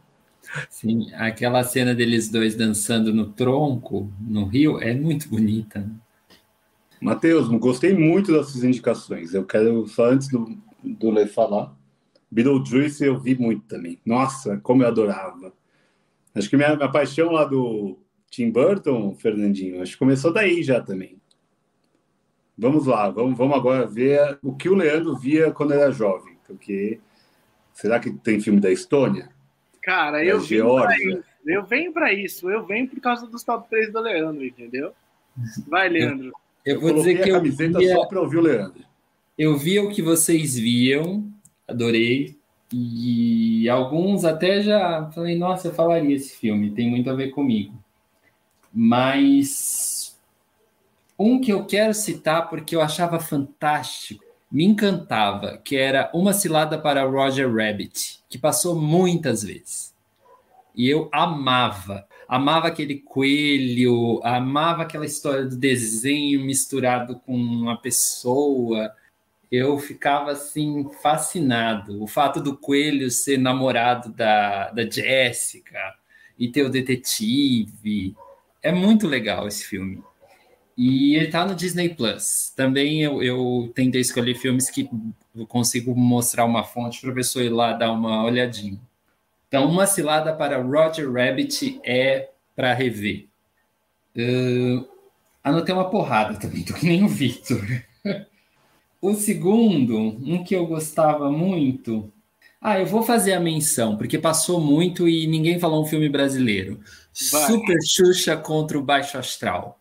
[0.68, 5.88] Sim, aquela cena deles dois dançando no tronco, no rio, é muito bonita.
[7.00, 9.32] Matheus, gostei muito das suas indicações.
[9.32, 11.74] Eu quero, só antes do, do Lê falar,
[12.30, 14.00] Beetlejuice eu vi muito também.
[14.06, 15.52] Nossa, como eu adorava.
[16.34, 17.98] Acho que minha, minha paixão lá do
[18.30, 21.20] Tim Burton, Fernandinho, acho que começou daí já também.
[22.56, 26.36] Vamos lá, vamos, vamos agora ver o que o Leandro via quando era jovem.
[26.46, 27.00] Porque
[27.72, 29.30] será que tem filme da Estônia?
[29.82, 32.50] Cara, eu venho, isso, eu venho para isso.
[32.50, 34.92] Eu venho por causa dos top 3 do Leandro, entendeu?
[35.66, 36.32] Vai, Leandro.
[36.64, 38.84] Eu, eu vou dizer que a camiseta via, só para ouvir o Leandro.
[39.38, 41.32] Eu via o que vocês viam,
[41.70, 42.38] adorei.
[42.72, 47.74] E alguns até já falei, nossa, eu falaria esse filme, tem muito a ver comigo.
[48.72, 50.16] Mas
[51.18, 56.78] um que eu quero citar porque eu achava fantástico, me encantava, que era Uma Cilada
[56.78, 59.92] para Roger Rabbit que passou muitas vezes.
[60.74, 68.92] E eu amava, amava aquele coelho, amava aquela história do desenho misturado com uma pessoa.
[69.50, 72.02] Eu ficava assim fascinado.
[72.02, 75.94] O fato do coelho ser namorado da, da Jéssica
[76.38, 78.14] e ter o detetive.
[78.62, 80.02] É muito legal esse filme.
[80.76, 82.52] E ele tá no Disney Plus.
[82.56, 84.88] Também eu, eu tentei escolher filmes que
[85.36, 88.80] eu consigo mostrar uma fonte para a pessoa ir lá dar uma olhadinha.
[89.48, 93.26] Então, uma cilada para Roger Rabbit é para rever.
[94.16, 94.88] Uh,
[95.42, 97.60] anotei uma porrada também, tô que nem o Victor.
[99.00, 102.12] o segundo, um que eu gostava muito.
[102.60, 106.80] Ah, eu vou fazer a menção, porque passou muito e ninguém falou um filme brasileiro.
[107.32, 107.46] Vai.
[107.46, 109.78] Super Xuxa contra o Baixo Astral.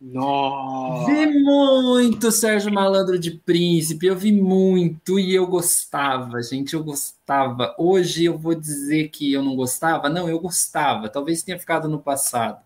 [0.00, 1.12] Nossa.
[1.12, 7.74] Vi muito Sérgio Malandro de Príncipe, eu vi muito e eu gostava, gente, eu gostava.
[7.78, 10.08] Hoje eu vou dizer que eu não gostava?
[10.08, 12.60] Não, eu gostava, talvez tenha ficado no passado.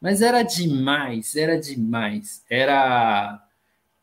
[0.00, 2.42] Mas era demais, era demais.
[2.50, 3.45] Era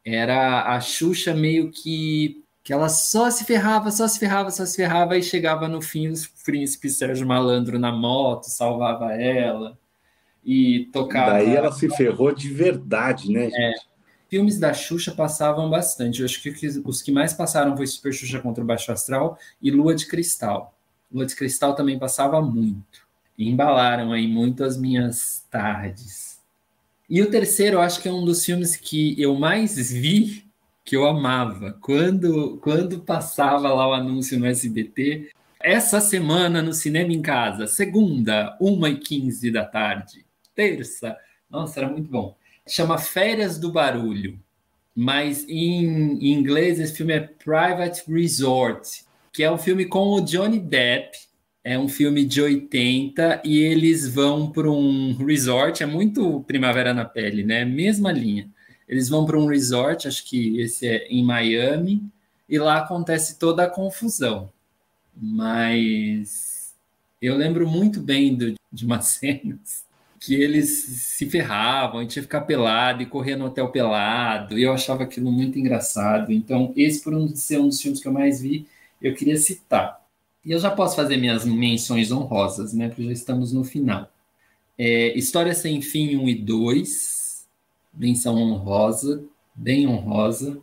[0.06, 4.78] era a Xuxa meio que que ela só se ferrava, só se ferrava, só se
[4.78, 6.14] ferrava, e chegava no fim o
[6.45, 9.78] príncipe Sérgio Malandro na moto, salvava ela
[10.45, 11.32] e tocava.
[11.32, 13.49] Daí ela se ferrou de verdade, né, é.
[13.49, 13.60] gente?
[13.60, 13.74] É,
[14.30, 16.22] filmes da Xuxa passavam bastante.
[16.22, 19.70] Eu acho que os que mais passaram foi Super Xuxa contra o Baixo Astral e
[19.70, 20.74] Lua de Cristal.
[21.12, 23.08] Lua de Cristal também passava muito.
[23.38, 26.33] E embalaram aí muito as minhas tardes.
[27.14, 30.45] E o terceiro, eu acho que é um dos filmes que eu mais vi
[30.84, 31.78] que eu amava.
[31.80, 38.57] Quando, quando passava lá o anúncio no SBT, essa semana no Cinema em Casa, segunda,
[38.59, 41.16] 1h15 da tarde, terça,
[41.47, 42.36] nossa, era muito bom.
[42.68, 44.39] Chama Férias do Barulho,
[44.95, 50.22] mas em, em inglês esse filme é Private Resort, que é um filme com o
[50.22, 51.16] Johnny Depp,
[51.64, 57.05] é um filme de 80 e eles vão para um resort, é muito Primavera na
[57.05, 57.64] Pele, né?
[57.64, 58.49] Mesma linha.
[58.88, 62.03] Eles vão para um resort, acho que esse é em Miami,
[62.49, 64.51] e lá acontece toda a confusão.
[65.16, 66.76] Mas
[67.22, 69.86] eu lembro muito bem do, de umas cenas
[70.20, 74.64] que eles se ferravam, e tinha que ficar pelado e correr no hotel pelado, e
[74.64, 76.32] eu achava aquilo muito engraçado.
[76.32, 78.66] Então, esse, por um, ser um dos filmes que eu mais vi,
[79.01, 80.03] eu queria citar.
[80.46, 82.89] E eu já posso fazer minhas menções honrosas, né?
[82.89, 84.12] Porque já estamos no final.
[84.78, 87.48] É, História Sem Fim 1 e 2,
[87.94, 89.24] menção honrosa,
[89.56, 90.60] bem honrosa.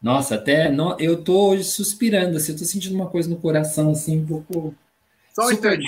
[0.00, 3.90] Nossa, até no, eu tô hoje suspirando, assim, eu tô sentindo uma coisa no coração,
[3.90, 4.74] assim, um pouco.
[5.34, 5.86] Só um instante.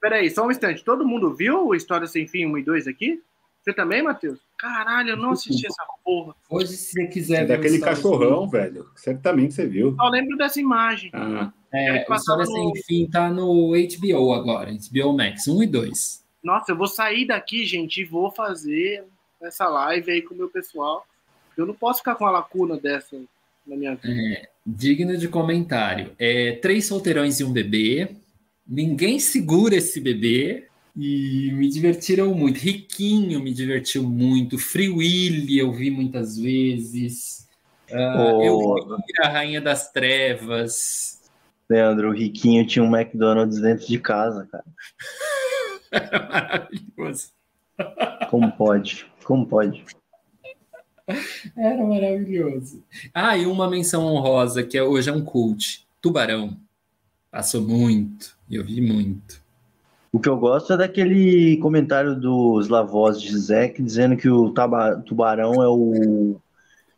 [0.00, 0.84] Peraí, só um instante.
[0.84, 3.22] Todo mundo viu História Sem Fim 1 e 2 aqui?
[3.62, 4.38] Você também, Matheus?
[4.58, 6.34] Caralho, eu não assisti essa porra.
[6.48, 7.56] Hoje, se você quiser ver.
[7.56, 8.86] Daquele cachorrão, velho.
[8.94, 9.96] Certamente você viu.
[9.96, 11.10] Só lembro dessa imagem.
[11.12, 11.52] Ah.
[11.72, 12.52] É, o História no...
[12.52, 16.24] Sem Fim tá no HBO agora, HBO Max, 1 e 2.
[16.42, 19.04] Nossa, eu vou sair daqui, gente, e vou fazer
[19.42, 21.04] essa live aí com o meu pessoal.
[21.56, 23.16] Eu não posso ficar com uma lacuna dessa
[23.66, 24.08] na minha vida.
[24.08, 26.12] É, digno de comentário.
[26.18, 28.10] É, três solteirões e um bebê.
[28.66, 30.66] Ninguém segura esse bebê.
[30.96, 32.58] E me divertiram muito.
[32.58, 34.58] Riquinho me divertiu muito.
[34.58, 37.46] Free Willy eu vi muitas vezes.
[37.90, 38.42] Uh, oh.
[38.42, 41.15] Eu vi a Rainha das Trevas.
[41.68, 44.64] Leandro, o Riquinho tinha um McDonald's dentro de casa, cara.
[46.30, 47.30] Maravilhoso.
[48.30, 49.06] Como pode?
[49.24, 49.84] Como pode?
[51.56, 52.82] Era maravilhoso.
[53.14, 55.86] Ah, e uma menção honrosa, que é, hoje é um cult.
[56.00, 56.56] Tubarão.
[57.30, 58.36] Passou muito.
[58.50, 59.44] Eu vi muito.
[60.12, 64.52] O que eu gosto é daquele comentário do Slavos de Zek dizendo que o
[65.04, 66.40] tubarão é o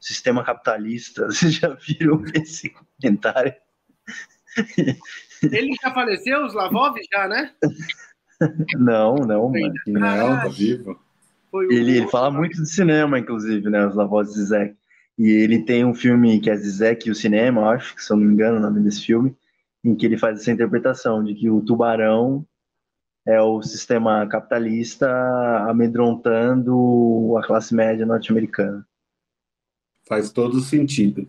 [0.00, 1.26] sistema capitalista.
[1.32, 3.54] Vocês já viram esse comentário?
[5.42, 7.52] Ele já faleceu, os Slavov, já, né?
[8.76, 9.74] Não, não, mano.
[9.86, 10.98] Não, tá vivo.
[11.54, 13.86] Ele, ele fala muito de cinema, inclusive, né?
[13.86, 14.76] Os Lavos de Zizek.
[15.18, 18.16] E ele tem um filme que é Zizek e o Cinema, acho, que se eu
[18.16, 19.36] não me engano o nome desse filme,
[19.84, 22.46] em que ele faz essa interpretação de que o tubarão
[23.26, 25.08] é o sistema capitalista
[25.68, 28.86] amedrontando a classe média norte-americana.
[30.06, 31.28] Faz todo sentido.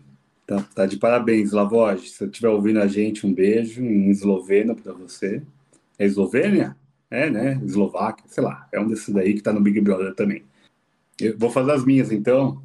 [0.50, 1.96] Tá, tá de parabéns, Lavoj.
[2.00, 5.40] Se você estiver ouvindo a gente, um beijo em esloveno para você.
[5.96, 6.76] É Eslovênia?
[7.08, 7.60] É, né?
[7.64, 8.66] Eslováquia, sei lá.
[8.72, 10.42] É um desses daí que tá no Big Brother também.
[11.20, 12.60] Eu vou fazer as minhas, então.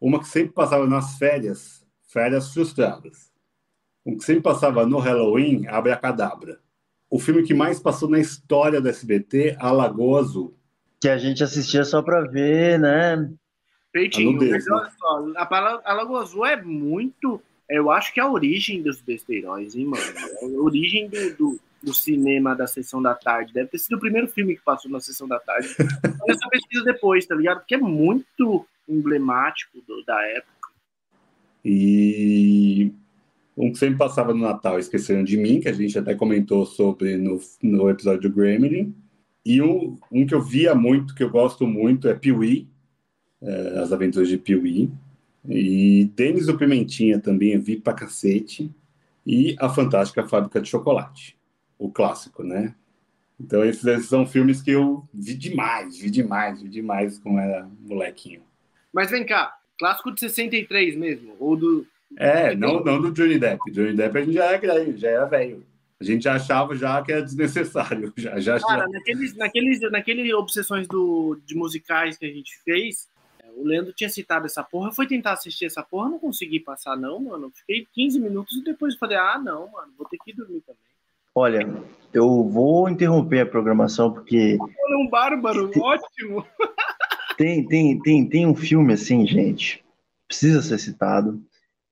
[0.00, 3.30] Uma que sempre passava nas férias, férias frustradas.
[4.06, 6.58] Um que sempre passava no Halloween, Abracadabra.
[7.10, 10.56] O filme que mais passou na história do SBT, A Lagoa Azul.
[10.98, 13.30] Que a gente assistia só para ver, né?
[13.92, 17.42] Peitinho, mas olha só, a, a Lagoa Azul é muito.
[17.68, 20.02] Eu acho que é a origem dos besteirões, hein, mano?
[20.02, 23.52] É a origem do, do do cinema da sessão da tarde.
[23.52, 25.68] Deve ter sido o primeiro filme que passou na sessão da tarde.
[26.28, 27.60] essa pesquisa depois, tá ligado?
[27.60, 30.70] Porque é muito emblemático do, da época.
[31.64, 32.92] E
[33.56, 37.16] um que sempre passava no Natal, Esqueceram de Mim, que a gente até comentou sobre
[37.16, 38.94] no, no episódio do Gremlin.
[39.44, 42.68] E um, um que eu via muito, que eu gosto muito, é Piuí,
[43.42, 44.90] é, As Aventuras de Piuí.
[45.48, 48.70] E Denis o Pimentinha também eu vi pra cacete.
[49.26, 51.38] E A Fantástica Fábrica de Chocolate
[51.80, 52.74] o clássico, né?
[53.40, 57.66] Então esses, esses, são filmes que eu vi demais, vi demais, vi demais quando era
[57.80, 58.42] molequinho.
[58.92, 61.86] Mas vem cá, clássico de 63 mesmo, ou do...
[62.18, 63.70] É, não, não do Johnny Depp.
[63.70, 65.64] Johnny Depp a gente já era, já era velho.
[65.98, 68.12] A gente já achava já que era desnecessário.
[68.16, 68.88] Já, já, Cara, já...
[68.88, 73.06] naqueles, naqueles, naqueles obsessões do, de musicais que a gente fez,
[73.60, 76.96] o Leandro tinha citado essa porra, eu fui tentar assistir essa porra, não consegui passar
[76.96, 77.52] não, mano.
[77.54, 80.80] Fiquei 15 minutos e depois falei, ah, não, mano, vou ter que dormir também.
[81.34, 81.68] Olha,
[82.12, 84.58] eu vou interromper a programação porque.
[84.60, 86.44] Olha, um bárbaro, ótimo!
[87.36, 89.84] Tem, tem, tem, tem um filme assim, gente,
[90.26, 91.42] precisa ser citado,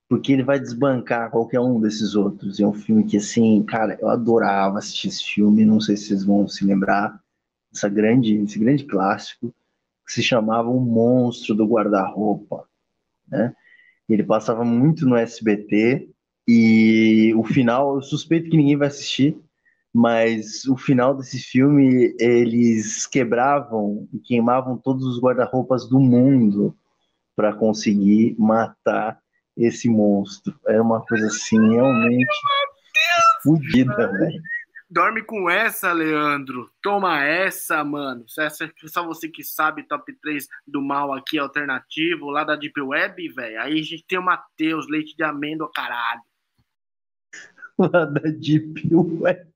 [0.08, 2.58] porque ele vai desbancar qualquer um desses outros.
[2.60, 6.24] É um filme que, assim, cara, eu adorava assistir esse filme, não sei se vocês
[6.24, 7.18] vão se lembrar
[7.72, 9.54] dessa grande, esse grande clássico,
[10.08, 12.64] que se chamava O Monstro do Guarda-Roupa,
[13.28, 13.54] né?
[14.08, 16.08] Ele passava muito no SBT,
[16.48, 19.36] e o final, eu suspeito que ninguém vai assistir,
[19.92, 26.74] mas o final desse filme, eles quebravam e queimavam todos os guarda-roupas do mundo
[27.36, 29.18] para conseguir matar
[29.54, 30.58] esse monstro.
[30.66, 32.26] Era uma coisa assim, realmente
[33.42, 34.42] fodida, velho.
[34.90, 36.70] Dorme com essa, Leandro.
[36.82, 38.24] Toma essa, mano.
[38.26, 43.60] Só você que sabe top 3 do mal aqui, alternativo, lá da Deep Web, velho.
[43.60, 46.22] Aí a gente tem o Matheus, leite de amêndoa, caralho.
[47.78, 49.46] Lá da Deep Web.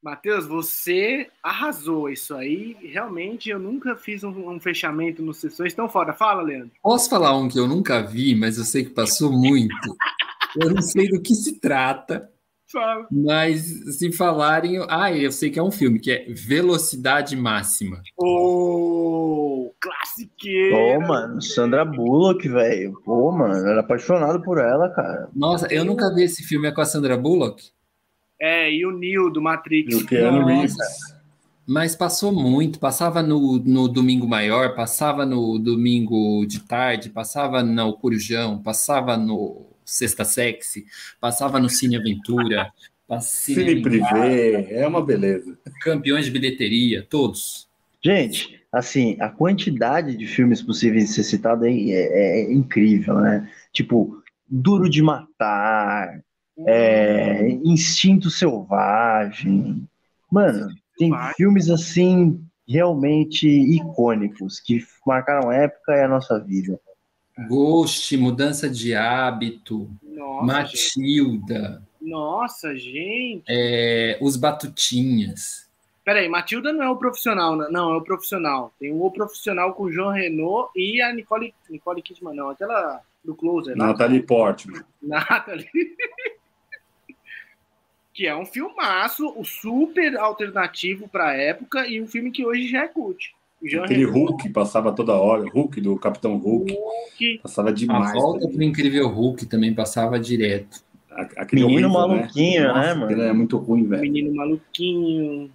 [0.00, 2.76] Matheus, você arrasou isso aí.
[2.80, 6.12] Realmente, eu nunca fiz um, um, fechamento no Sessões tão fora.
[6.12, 6.70] Fala, Leandro.
[6.82, 9.96] Posso falar um que eu nunca vi, mas eu sei que passou muito.
[10.60, 12.30] Eu não sei do que se trata.
[12.70, 13.06] Fala.
[13.10, 13.62] Mas
[13.98, 14.84] se falarem.
[14.88, 18.02] Ah, eu sei que é um filme, que é Velocidade Máxima.
[18.16, 20.76] Ô, oh, classiqueiro!
[20.76, 23.00] Ô, oh, mano, Sandra Bullock, velho.
[23.04, 25.28] Pô, mano, era apaixonado por ela, cara.
[25.34, 26.66] Nossa, eu nunca vi esse filme.
[26.66, 27.70] É com a Sandra Bullock?
[28.40, 29.94] É, e o Neo do Matrix.
[29.94, 30.74] E o Keanu Reeves.
[31.66, 37.94] Mas passou muito, passava no, no domingo maior, passava no domingo de tarde, passava no
[37.94, 40.86] Corujão, passava no Sexta Sexy,
[41.20, 42.72] passava no Cine Aventura,
[43.20, 45.58] Cine Privé, é uma beleza.
[45.82, 47.68] Campeões de bilheteria, todos.
[48.02, 53.50] Gente, assim, a quantidade de filmes possíveis de ser citado é, é, é incrível, né?
[53.72, 56.22] Tipo, Duro de Matar,
[56.66, 59.88] é, Instinto Selvagem.
[60.30, 60.68] Mano,
[60.98, 66.78] tem filmes assim realmente icônicos que marcaram a época e a nossa vida.
[67.48, 71.82] Ghost, Mudança de Hábito, Nossa, Matilda.
[72.00, 72.10] Gente.
[72.10, 73.44] Nossa, gente.
[73.48, 75.68] É, os Batutinhas.
[76.04, 77.66] Peraí, Matilda não é o profissional, né?
[77.70, 78.72] não, é o profissional.
[78.78, 83.34] Tem o profissional com o João Renault e a Nicole, Nicole Kidman, não, aquela do
[83.34, 83.74] Closer.
[83.74, 84.84] Natalie Portman.
[85.02, 85.96] Natalie.
[88.12, 92.84] que é um filmaço, super alternativo para a época e um filme que hoje já
[92.84, 93.34] é cult.
[93.82, 97.40] Aquele Hulk passava toda hora, Hulk do Capitão Hulk, Hulk.
[97.42, 98.10] passava demais.
[98.10, 100.82] A volta pro Incrível Hulk também passava direto.
[101.36, 102.16] Aquele Menino horrível, né?
[102.16, 103.22] maluquinho, né, né mano?
[103.22, 104.02] é muito ruim, velho.
[104.02, 105.50] Menino maluquinho.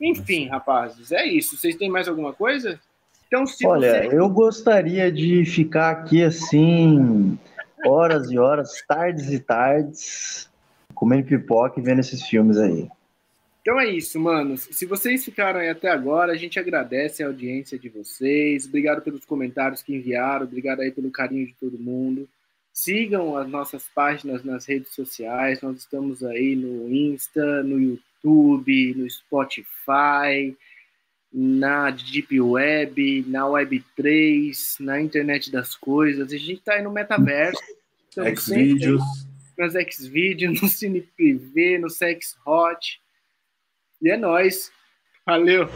[0.00, 1.56] Enfim, rapazes, é isso.
[1.56, 2.80] Vocês têm mais alguma coisa?
[3.26, 4.16] Então, Olha, você...
[4.16, 7.38] eu gostaria de ficar aqui assim,
[7.86, 10.50] horas e horas, tardes e tardes,
[10.94, 12.88] comendo pipoca e vendo esses filmes aí.
[13.60, 14.68] Então é isso, manos.
[14.70, 18.66] Se vocês ficaram aí até agora, a gente agradece a audiência de vocês.
[18.66, 22.28] Obrigado pelos comentários que enviaram, obrigado aí pelo carinho de todo mundo.
[22.72, 25.60] Sigam as nossas páginas nas redes sociais.
[25.60, 30.56] Nós estamos aí no Insta, no YouTube, no Spotify,
[31.32, 36.32] na Deep Web, na Web3, na Internet das Coisas.
[36.32, 37.60] A gente está aí no metaverso.
[38.36, 39.02] Xvideos
[39.60, 43.00] nas Xvideos, no Cine Privé, no Sex Hot.
[44.02, 44.70] E é nóis.
[45.26, 45.68] Valeu!